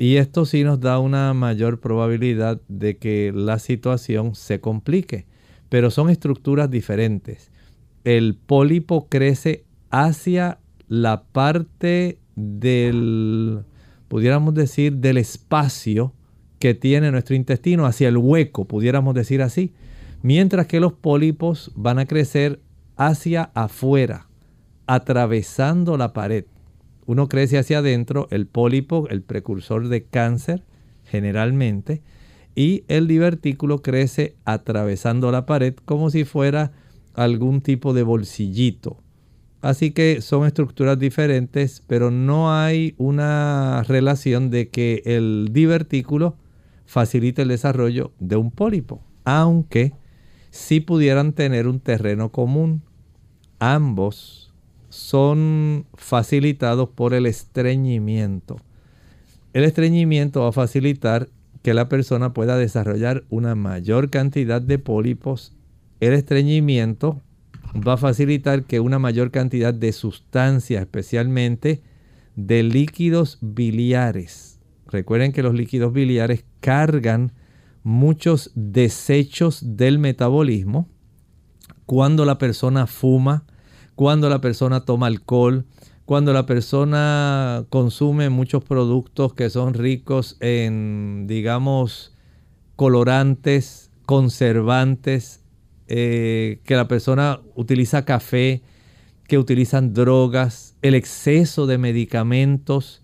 [0.00, 5.26] y esto sí nos da una mayor probabilidad de que la situación se complique,
[5.68, 7.50] pero son estructuras diferentes.
[8.04, 13.60] El pólipo crece hacia la parte del,
[14.08, 16.14] pudiéramos decir, del espacio
[16.58, 19.74] que tiene nuestro intestino, hacia el hueco, pudiéramos decir así,
[20.22, 22.60] mientras que los pólipos van a crecer
[22.96, 24.28] hacia afuera,
[24.86, 26.46] atravesando la pared.
[27.10, 30.62] Uno crece hacia adentro, el pólipo, el precursor de cáncer,
[31.02, 32.02] generalmente,
[32.54, 36.70] y el divertículo crece atravesando la pared como si fuera
[37.14, 38.96] algún tipo de bolsillito.
[39.60, 46.36] Así que son estructuras diferentes, pero no hay una relación de que el divertículo
[46.86, 49.94] facilite el desarrollo de un pólipo, aunque
[50.50, 52.82] sí pudieran tener un terreno común.
[53.58, 54.39] Ambos
[54.90, 58.60] son facilitados por el estreñimiento.
[59.54, 61.28] El estreñimiento va a facilitar
[61.62, 65.54] que la persona pueda desarrollar una mayor cantidad de pólipos.
[66.00, 67.22] El estreñimiento
[67.74, 71.82] va a facilitar que una mayor cantidad de sustancias, especialmente
[72.36, 74.58] de líquidos biliares.
[74.88, 77.32] Recuerden que los líquidos biliares cargan
[77.82, 80.88] muchos desechos del metabolismo.
[81.86, 83.44] Cuando la persona fuma,
[84.00, 85.66] cuando la persona toma alcohol,
[86.06, 92.14] cuando la persona consume muchos productos que son ricos en, digamos,
[92.76, 95.42] colorantes, conservantes,
[95.86, 98.62] eh, que la persona utiliza café,
[99.28, 103.02] que utilizan drogas, el exceso de medicamentos,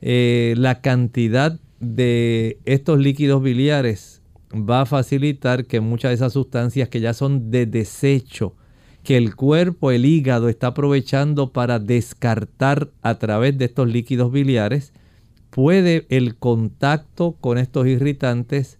[0.00, 4.22] eh, la cantidad de estos líquidos biliares
[4.54, 8.54] va a facilitar que muchas de esas sustancias que ya son de desecho
[9.04, 14.92] que el cuerpo, el hígado, está aprovechando para descartar a través de estos líquidos biliares,
[15.50, 18.78] puede el contacto con estos irritantes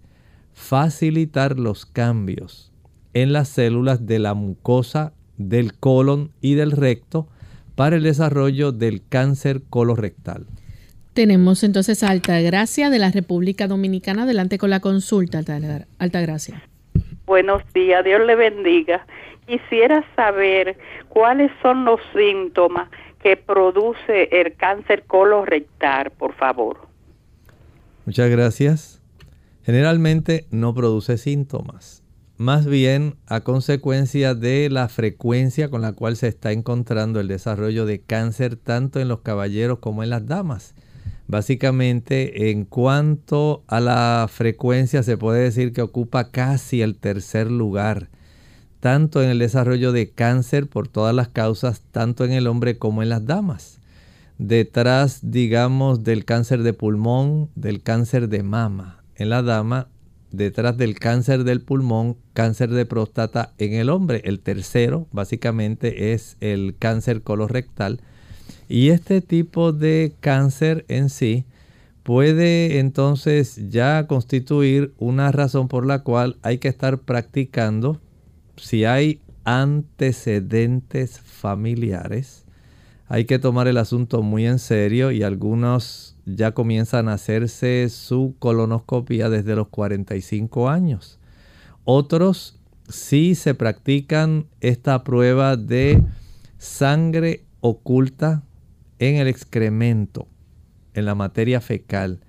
[0.53, 2.73] facilitar los cambios
[3.15, 7.29] en las células de la mucosa del colon y del recto
[7.75, 10.47] para el desarrollo del cáncer colorectal.
[11.15, 14.23] Tenemos entonces a Altagracia de la República Dominicana.
[14.23, 15.41] Adelante con la consulta,
[15.99, 16.63] Altagracia.
[17.27, 19.07] Buenos días, Dios le bendiga.
[19.51, 20.79] Quisiera saber
[21.09, 22.89] cuáles son los síntomas
[23.21, 26.79] que produce el cáncer colorectal, por favor.
[28.07, 29.03] Muchas gracias.
[29.65, 32.05] Generalmente no produce síntomas,
[32.37, 37.87] más bien a consecuencia de la frecuencia con la cual se está encontrando el desarrollo
[37.87, 40.77] de cáncer tanto en los caballeros como en las damas.
[41.27, 48.11] Básicamente, en cuanto a la frecuencia, se puede decir que ocupa casi el tercer lugar
[48.81, 53.03] tanto en el desarrollo de cáncer por todas las causas, tanto en el hombre como
[53.03, 53.79] en las damas.
[54.39, 59.89] Detrás, digamos, del cáncer de pulmón, del cáncer de mama en la dama,
[60.33, 64.23] detrás del cáncer del pulmón, cáncer de próstata en el hombre.
[64.25, 68.01] El tercero, básicamente, es el cáncer colorectal.
[68.67, 71.45] Y este tipo de cáncer en sí
[72.03, 78.01] puede entonces ya constituir una razón por la cual hay que estar practicando
[78.61, 82.45] si hay antecedentes familiares,
[83.09, 88.37] hay que tomar el asunto muy en serio y algunos ya comienzan a hacerse su
[88.39, 91.19] colonoscopia desde los 45 años.
[91.85, 96.05] Otros sí se practican esta prueba de
[96.59, 98.45] sangre oculta
[98.99, 100.29] en el excremento,
[100.95, 102.21] en la materia fecal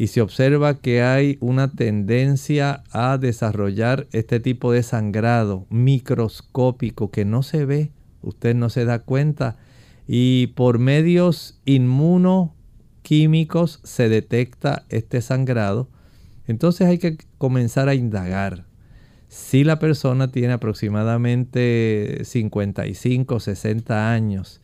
[0.00, 7.26] y se observa que hay una tendencia a desarrollar este tipo de sangrado microscópico que
[7.26, 7.90] no se ve,
[8.22, 9.58] usted no se da cuenta
[10.08, 15.90] y por medios inmunoquímicos se detecta este sangrado.
[16.46, 18.64] Entonces hay que comenzar a indagar.
[19.28, 24.62] Si la persona tiene aproximadamente 55, 60 años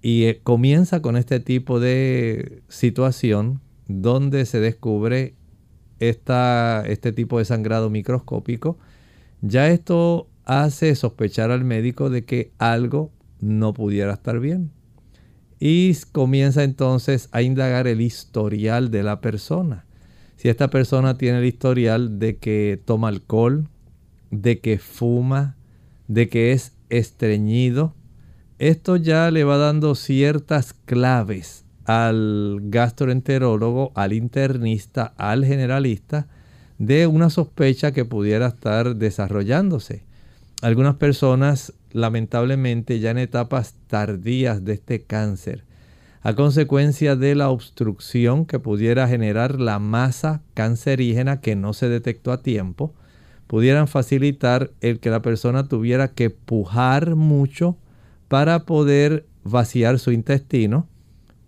[0.00, 3.60] y eh, comienza con este tipo de situación,
[3.90, 5.34] donde se descubre
[5.98, 8.78] este tipo de sangrado microscópico,
[9.42, 14.70] ya esto hace sospechar al médico de que algo no pudiera estar bien.
[15.58, 19.84] Y comienza entonces a indagar el historial de la persona.
[20.36, 23.68] Si esta persona tiene el historial de que toma alcohol,
[24.30, 25.56] de que fuma,
[26.08, 27.94] de que es estreñido,
[28.58, 36.28] esto ya le va dando ciertas claves al gastroenterólogo, al internista, al generalista,
[36.78, 40.04] de una sospecha que pudiera estar desarrollándose.
[40.62, 45.64] Algunas personas, lamentablemente, ya en etapas tardías de este cáncer,
[46.22, 52.30] a consecuencia de la obstrucción que pudiera generar la masa cancerígena que no se detectó
[52.30, 52.94] a tiempo,
[53.48, 57.76] pudieran facilitar el que la persona tuviera que pujar mucho
[58.28, 60.86] para poder vaciar su intestino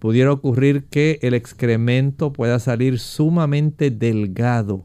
[0.03, 4.85] pudiera ocurrir que el excremento pueda salir sumamente delgado,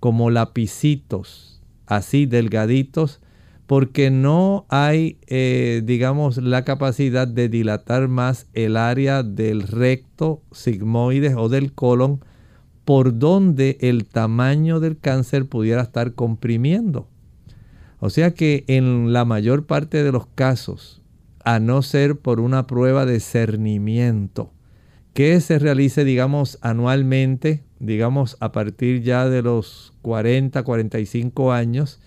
[0.00, 3.20] como lapicitos, así delgaditos,
[3.68, 11.36] porque no hay, eh, digamos, la capacidad de dilatar más el área del recto, sigmoides
[11.36, 12.24] o del colon,
[12.84, 17.06] por donde el tamaño del cáncer pudiera estar comprimiendo.
[18.00, 20.97] O sea que en la mayor parte de los casos,
[21.48, 24.52] a no ser por una prueba de cernimiento
[25.14, 32.00] que se realice, digamos, anualmente, digamos, a partir ya de los 40, 45 años,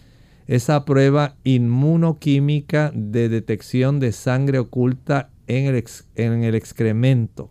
[0.45, 5.83] esa prueba inmunoquímica de detección de sangre oculta en el,
[6.13, 7.49] en el excremento.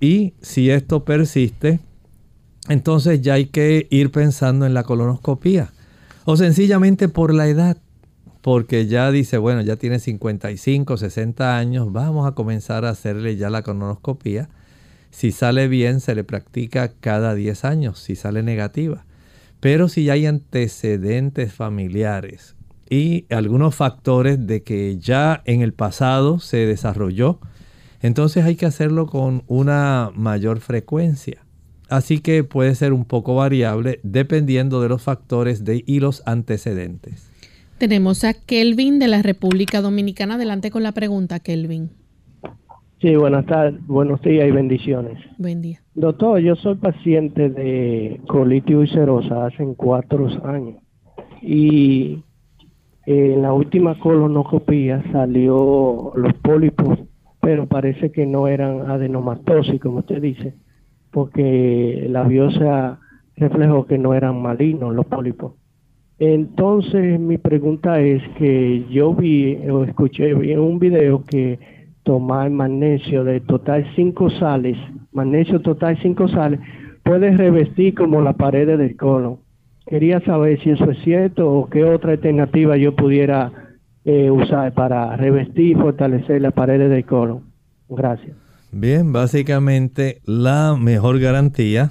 [0.00, 1.80] Y si esto persiste,
[2.70, 5.74] entonces ya hay que ir pensando en la colonoscopía.
[6.24, 7.76] O sencillamente por la edad
[8.42, 13.50] porque ya dice, bueno, ya tiene 55, 60 años, vamos a comenzar a hacerle ya
[13.50, 14.48] la colonoscopía.
[15.10, 19.04] Si sale bien, se le practica cada 10 años, si sale negativa.
[19.60, 22.56] Pero si hay antecedentes familiares
[22.90, 27.38] y algunos factores de que ya en el pasado se desarrolló,
[28.00, 31.44] entonces hay que hacerlo con una mayor frecuencia.
[31.88, 37.31] Así que puede ser un poco variable dependiendo de los factores de, y los antecedentes.
[37.82, 40.36] Tenemos a Kelvin de la República Dominicana.
[40.36, 41.90] Adelante con la pregunta, Kelvin.
[43.00, 45.18] Sí, buenas tardes, buenos días y bendiciones.
[45.36, 45.80] Buen día.
[45.96, 50.76] Doctor, yo soy paciente de colitis ulcerosa hace cuatro años
[51.42, 52.22] y
[53.06, 57.00] en la última colonoscopia salió los pólipos,
[57.40, 60.54] pero parece que no eran adenomatosis, como usted dice.
[61.10, 63.00] porque la biopsia
[63.34, 65.54] reflejó que no eran malignos los pólipos.
[66.24, 71.58] Entonces mi pregunta es que yo vi o escuché en un video que
[72.04, 74.78] tomar magnesio de total 5 sales,
[75.10, 76.60] magnesio total 5 sales,
[77.02, 79.40] puede revestir como la pared del colon.
[79.84, 83.50] Quería saber si eso es cierto o qué otra alternativa yo pudiera
[84.04, 87.40] eh, usar para revestir y fortalecer las paredes del colon.
[87.88, 88.36] Gracias.
[88.70, 91.90] Bien, básicamente la mejor garantía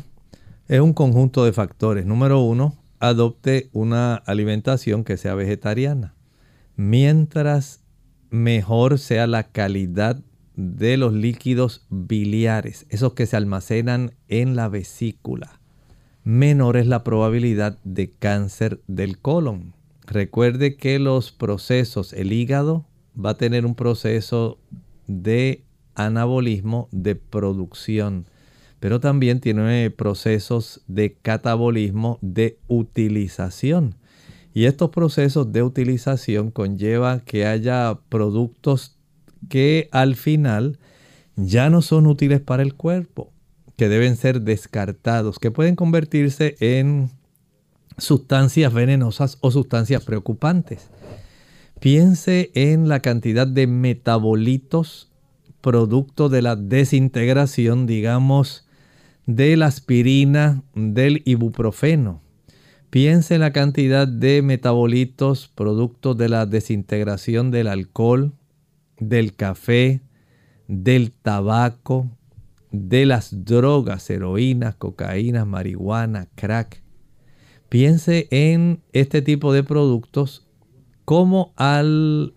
[0.69, 2.05] es un conjunto de factores.
[2.05, 6.13] Número uno, adopte una alimentación que sea vegetariana.
[6.75, 7.83] Mientras
[8.29, 10.23] mejor sea la calidad
[10.55, 15.59] de los líquidos biliares, esos que se almacenan en la vesícula,
[16.23, 19.73] menor es la probabilidad de cáncer del colon.
[20.05, 24.59] Recuerde que los procesos, el hígado va a tener un proceso
[25.07, 25.63] de
[25.95, 28.27] anabolismo de producción
[28.81, 33.93] pero también tiene procesos de catabolismo de utilización.
[34.55, 38.97] Y estos procesos de utilización conlleva que haya productos
[39.49, 40.79] que al final
[41.35, 43.31] ya no son útiles para el cuerpo,
[43.77, 47.11] que deben ser descartados, que pueden convertirse en
[47.99, 50.89] sustancias venenosas o sustancias preocupantes.
[51.79, 55.11] Piense en la cantidad de metabolitos
[55.61, 58.65] producto de la desintegración, digamos,
[59.25, 62.21] de la aspirina, del ibuprofeno.
[62.89, 68.33] Piense en la cantidad de metabolitos producto de la desintegración del alcohol,
[68.99, 70.01] del café,
[70.67, 72.09] del tabaco,
[72.71, 76.83] de las drogas, heroína, cocaína, marihuana, crack.
[77.69, 80.47] Piense en este tipo de productos
[81.05, 82.33] como al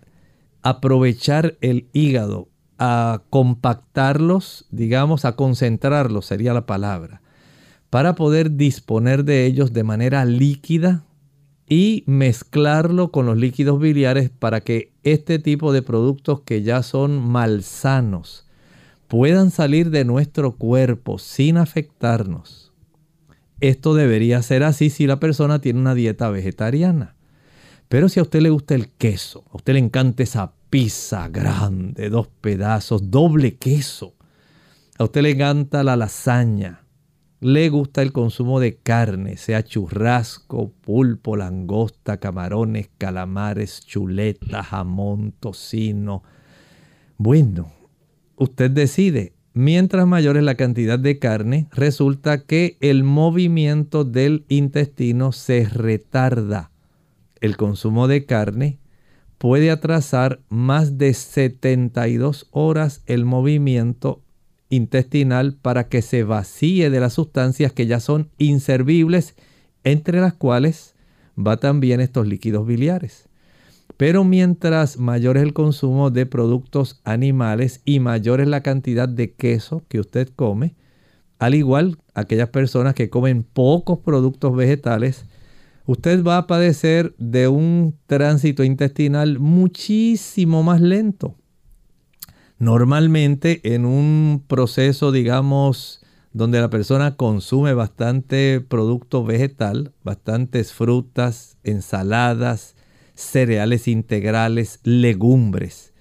[0.61, 7.21] aprovechar el hígado a compactarlos, digamos, a concentrarlos sería la palabra,
[7.89, 11.05] para poder disponer de ellos de manera líquida
[11.67, 17.19] y mezclarlo con los líquidos biliares para que este tipo de productos que ya son
[17.19, 18.45] malsanos
[19.07, 22.71] puedan salir de nuestro cuerpo sin afectarnos.
[23.61, 27.15] Esto debería ser así si la persona tiene una dieta vegetariana.
[27.87, 32.09] Pero si a usted le gusta el queso, a usted le encanta esa pizza grande,
[32.09, 34.15] dos pedazos, doble queso.
[34.97, 36.81] A usted le encanta la lasaña.
[37.41, 46.23] Le gusta el consumo de carne, sea churrasco, pulpo, langosta, camarones, calamares, chuleta, jamón, tocino.
[47.17, 47.71] Bueno,
[48.35, 49.33] usted decide.
[49.53, 56.71] Mientras mayor es la cantidad de carne, resulta que el movimiento del intestino se retarda.
[57.39, 58.79] El consumo de carne
[59.37, 64.21] puede atrasar más de 72 horas el movimiento
[64.69, 69.35] intestinal para que se vacíe de las sustancias que ya son inservibles,
[69.83, 70.95] entre las cuales
[71.37, 73.29] va también estos líquidos biliares.
[73.97, 79.33] Pero mientras mayor es el consumo de productos animales y mayor es la cantidad de
[79.33, 80.75] queso que usted come,
[81.39, 85.25] al igual aquellas personas que comen pocos productos vegetales,
[85.85, 91.35] usted va a padecer de un tránsito intestinal muchísimo más lento.
[92.57, 102.75] Normalmente en un proceso, digamos, donde la persona consume bastante producto vegetal, bastantes frutas, ensaladas,
[103.13, 105.93] cereales integrales, legumbres,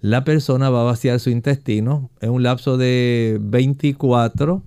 [0.00, 4.62] la persona va a vaciar su intestino en un lapso de 24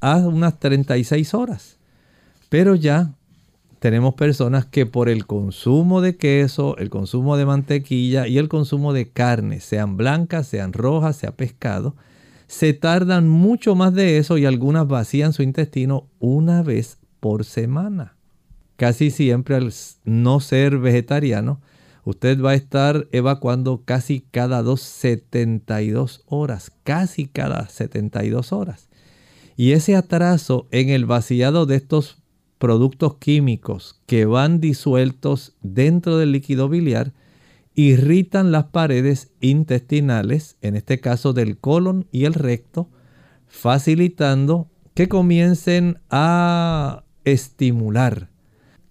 [0.00, 1.78] a unas 36 horas.
[2.48, 3.14] Pero ya
[3.84, 8.94] tenemos personas que por el consumo de queso, el consumo de mantequilla y el consumo
[8.94, 11.94] de carne, sean blancas, sean rojas, sea pescado,
[12.46, 18.16] se tardan mucho más de eso y algunas vacían su intestino una vez por semana.
[18.76, 19.70] Casi siempre al
[20.04, 21.60] no ser vegetariano,
[22.04, 28.88] usted va a estar evacuando casi cada dos 72 horas, casi cada 72 horas.
[29.56, 32.23] Y ese atraso en el vaciado de estos
[32.58, 37.12] productos químicos que van disueltos dentro del líquido biliar
[37.74, 42.88] irritan las paredes intestinales, en este caso del colon y el recto,
[43.46, 48.30] facilitando que comiencen a estimular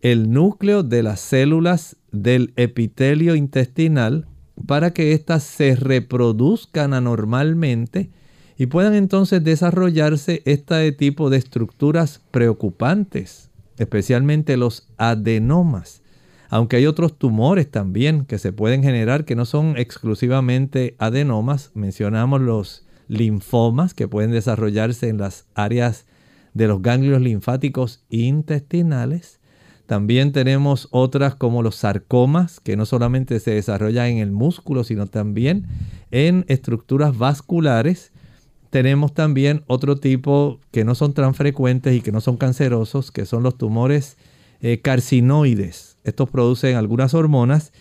[0.01, 4.27] el núcleo de las células del epitelio intestinal
[4.67, 8.11] para que éstas se reproduzcan anormalmente
[8.57, 13.49] y puedan entonces desarrollarse este tipo de estructuras preocupantes
[13.83, 16.01] especialmente los adenomas.
[16.49, 21.71] Aunque hay otros tumores también que se pueden generar que no son exclusivamente adenomas.
[21.73, 26.05] Mencionamos los linfomas que pueden desarrollarse en las áreas
[26.53, 29.39] de los ganglios linfáticos intestinales.
[29.85, 35.07] También tenemos otras como los sarcomas, que no solamente se desarrollan en el músculo, sino
[35.07, 35.67] también
[36.11, 38.12] en estructuras vasculares.
[38.73, 43.27] Tenemos también otro tipo que no son tan frecuentes y que no son cancerosos, que
[43.27, 44.17] son los tumores
[44.61, 45.97] eh, carcinoides.
[46.03, 47.71] Estos producen algunas hormonas.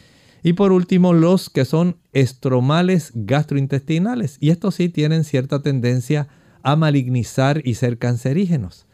[0.43, 4.37] Y por último, los que son estromales gastrointestinales.
[4.39, 6.29] Y estos sí tienen cierta tendencia
[6.63, 8.85] a malignizar y ser cancerígenos.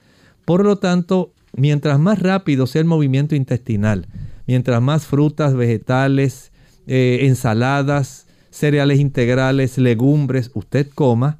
[0.45, 4.07] Por lo tanto, mientras más rápido sea el movimiento intestinal,
[4.47, 6.53] mientras más frutas, vegetales,
[6.87, 11.38] eh, ensaladas, cereales integrales, legumbres usted coma,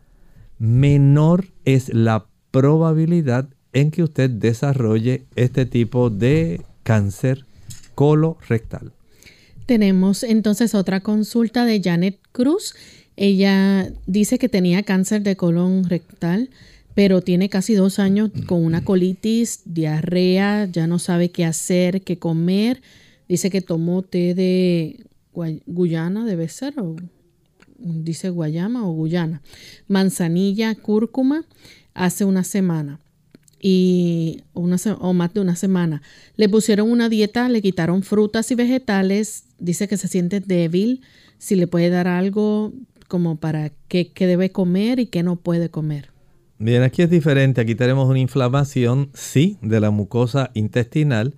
[0.59, 7.45] menor es la probabilidad en que usted desarrolle este tipo de cáncer
[7.95, 8.93] colorectal.
[9.67, 12.75] Tenemos entonces otra consulta de Janet Cruz.
[13.17, 16.51] Ella dice que tenía cáncer de colon rectal
[16.99, 22.19] pero tiene casi dos años con una colitis, diarrea, ya no sabe qué hacer, qué
[22.19, 22.83] comer.
[23.29, 25.05] Dice que tomó té de
[25.67, 26.97] Guyana, debe ser, o
[27.79, 29.43] dice Guayama o Guyana,
[29.87, 31.45] manzanilla, cúrcuma,
[31.95, 33.01] hace una semana
[33.61, 36.03] y una, o más de una semana.
[36.37, 41.03] Le pusieron una dieta, le quitaron frutas y vegetales, dice que se siente débil,
[41.39, 42.73] si le puede dar algo
[43.09, 46.11] como para qué, qué debe comer y qué no puede comer.
[46.59, 47.61] Bien, aquí es diferente.
[47.61, 51.35] Aquí tenemos una inflamación, sí, de la mucosa intestinal.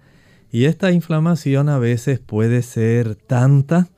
[0.50, 3.88] Y esta inflamación a veces puede ser tanta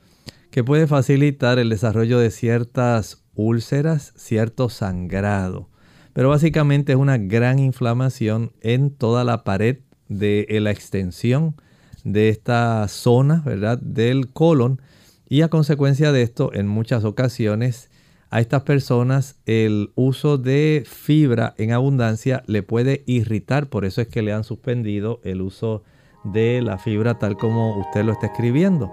[0.53, 5.67] que puede facilitar el desarrollo de ciertas úlceras, cierto sangrado.
[6.13, 9.79] Pero básicamente es una gran inflamación en toda la pared
[10.09, 11.55] de la extensión
[12.03, 13.79] de esta zona, ¿verdad?
[13.79, 14.79] Del colon.
[15.27, 17.89] Y a consecuencia de esto, en muchas ocasiones,
[18.29, 24.07] a estas personas el uso de fibra en abundancia le puede irritar, por eso es
[24.07, 25.81] que le han suspendido el uso
[26.23, 28.91] de la fibra tal como usted lo está escribiendo.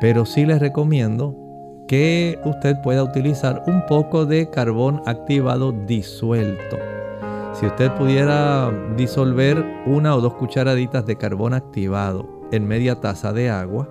[0.00, 1.34] Pero sí les recomiendo
[1.88, 6.76] que usted pueda utilizar un poco de carbón activado disuelto.
[7.54, 13.50] Si usted pudiera disolver una o dos cucharaditas de carbón activado en media taza de
[13.50, 13.88] agua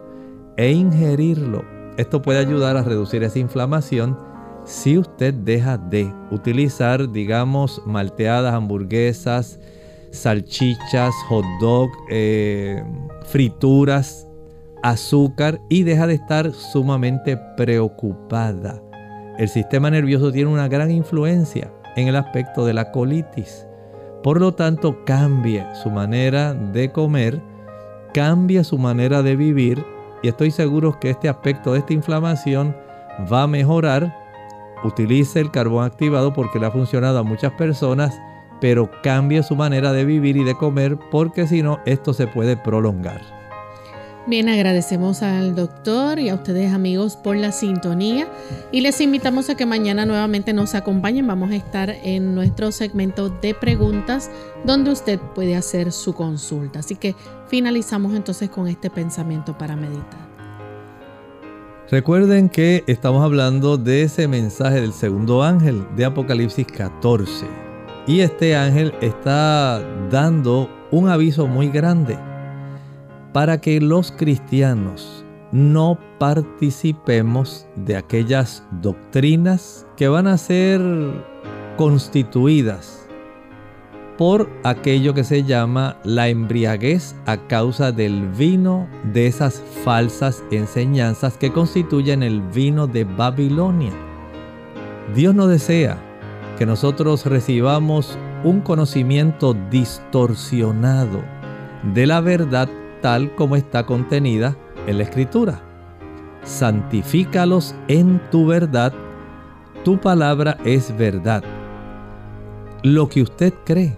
[0.56, 1.66] e ingerirlo,
[1.98, 4.18] esto puede ayudar a reducir esa inflamación
[4.64, 9.60] si usted deja de utilizar, digamos, malteadas, hamburguesas,
[10.12, 12.84] salchichas, hot dog, eh,
[13.26, 14.27] frituras,
[14.90, 18.82] azúcar y deja de estar sumamente preocupada.
[19.38, 23.68] El sistema nervioso tiene una gran influencia en el aspecto de la colitis.
[24.24, 27.42] Por lo tanto, cambie su manera de comer,
[28.14, 29.84] cambie su manera de vivir
[30.24, 32.76] y estoy seguro que este aspecto de esta inflamación
[33.32, 34.14] va a mejorar
[34.84, 38.20] Utilice el carbón activado porque le ha funcionado a muchas personas,
[38.62, 42.58] pero cambie su manera de vivir y de comer porque si no, esto se puede
[42.58, 43.37] prolongar.
[44.28, 48.28] Bien, agradecemos al doctor y a ustedes amigos por la sintonía
[48.74, 51.26] y les invitamos a que mañana nuevamente nos acompañen.
[51.26, 54.30] Vamos a estar en nuestro segmento de preguntas
[54.66, 56.80] donde usted puede hacer su consulta.
[56.80, 57.16] Así que
[57.48, 60.28] finalizamos entonces con este pensamiento para meditar.
[61.90, 67.46] Recuerden que estamos hablando de ese mensaje del segundo ángel de Apocalipsis 14.
[68.08, 72.18] Y este ángel está dando un aviso muy grande
[73.34, 80.82] para que los cristianos no participemos de aquellas doctrinas que van a ser
[81.78, 83.08] constituidas
[84.18, 91.38] por aquello que se llama la embriaguez a causa del vino de esas falsas enseñanzas
[91.38, 93.94] que constituyen el vino de Babilonia.
[95.16, 95.98] Dios no desea
[96.58, 101.24] que nosotros recibamos un conocimiento distorsionado
[101.94, 102.68] de la verdad
[103.02, 104.56] tal como está contenida
[104.88, 105.62] en la Escritura.
[106.44, 108.94] Santifícalos en tu verdad,
[109.84, 111.44] tu palabra es verdad.
[112.84, 113.98] Lo que usted cree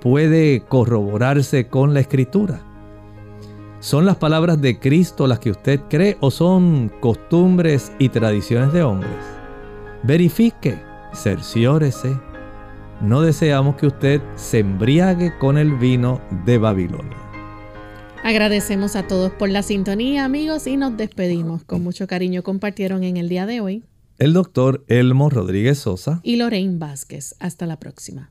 [0.00, 2.60] puede corroborarse con la escritura.
[3.80, 8.82] ¿Son las palabras de Cristo las que usted cree o son costumbres y tradiciones de
[8.82, 9.12] hombres?
[10.02, 10.80] Verifique,
[11.12, 12.16] cerciórese.
[13.02, 17.16] No deseamos que usted se embriague con el vino de Babilonia.
[18.22, 21.64] Agradecemos a todos por la sintonía, amigos, y nos despedimos.
[21.64, 23.82] Con mucho cariño compartieron en el día de hoy
[24.18, 27.34] el doctor Elmo Rodríguez Sosa y Lorraine Vázquez.
[27.40, 28.30] Hasta la próxima.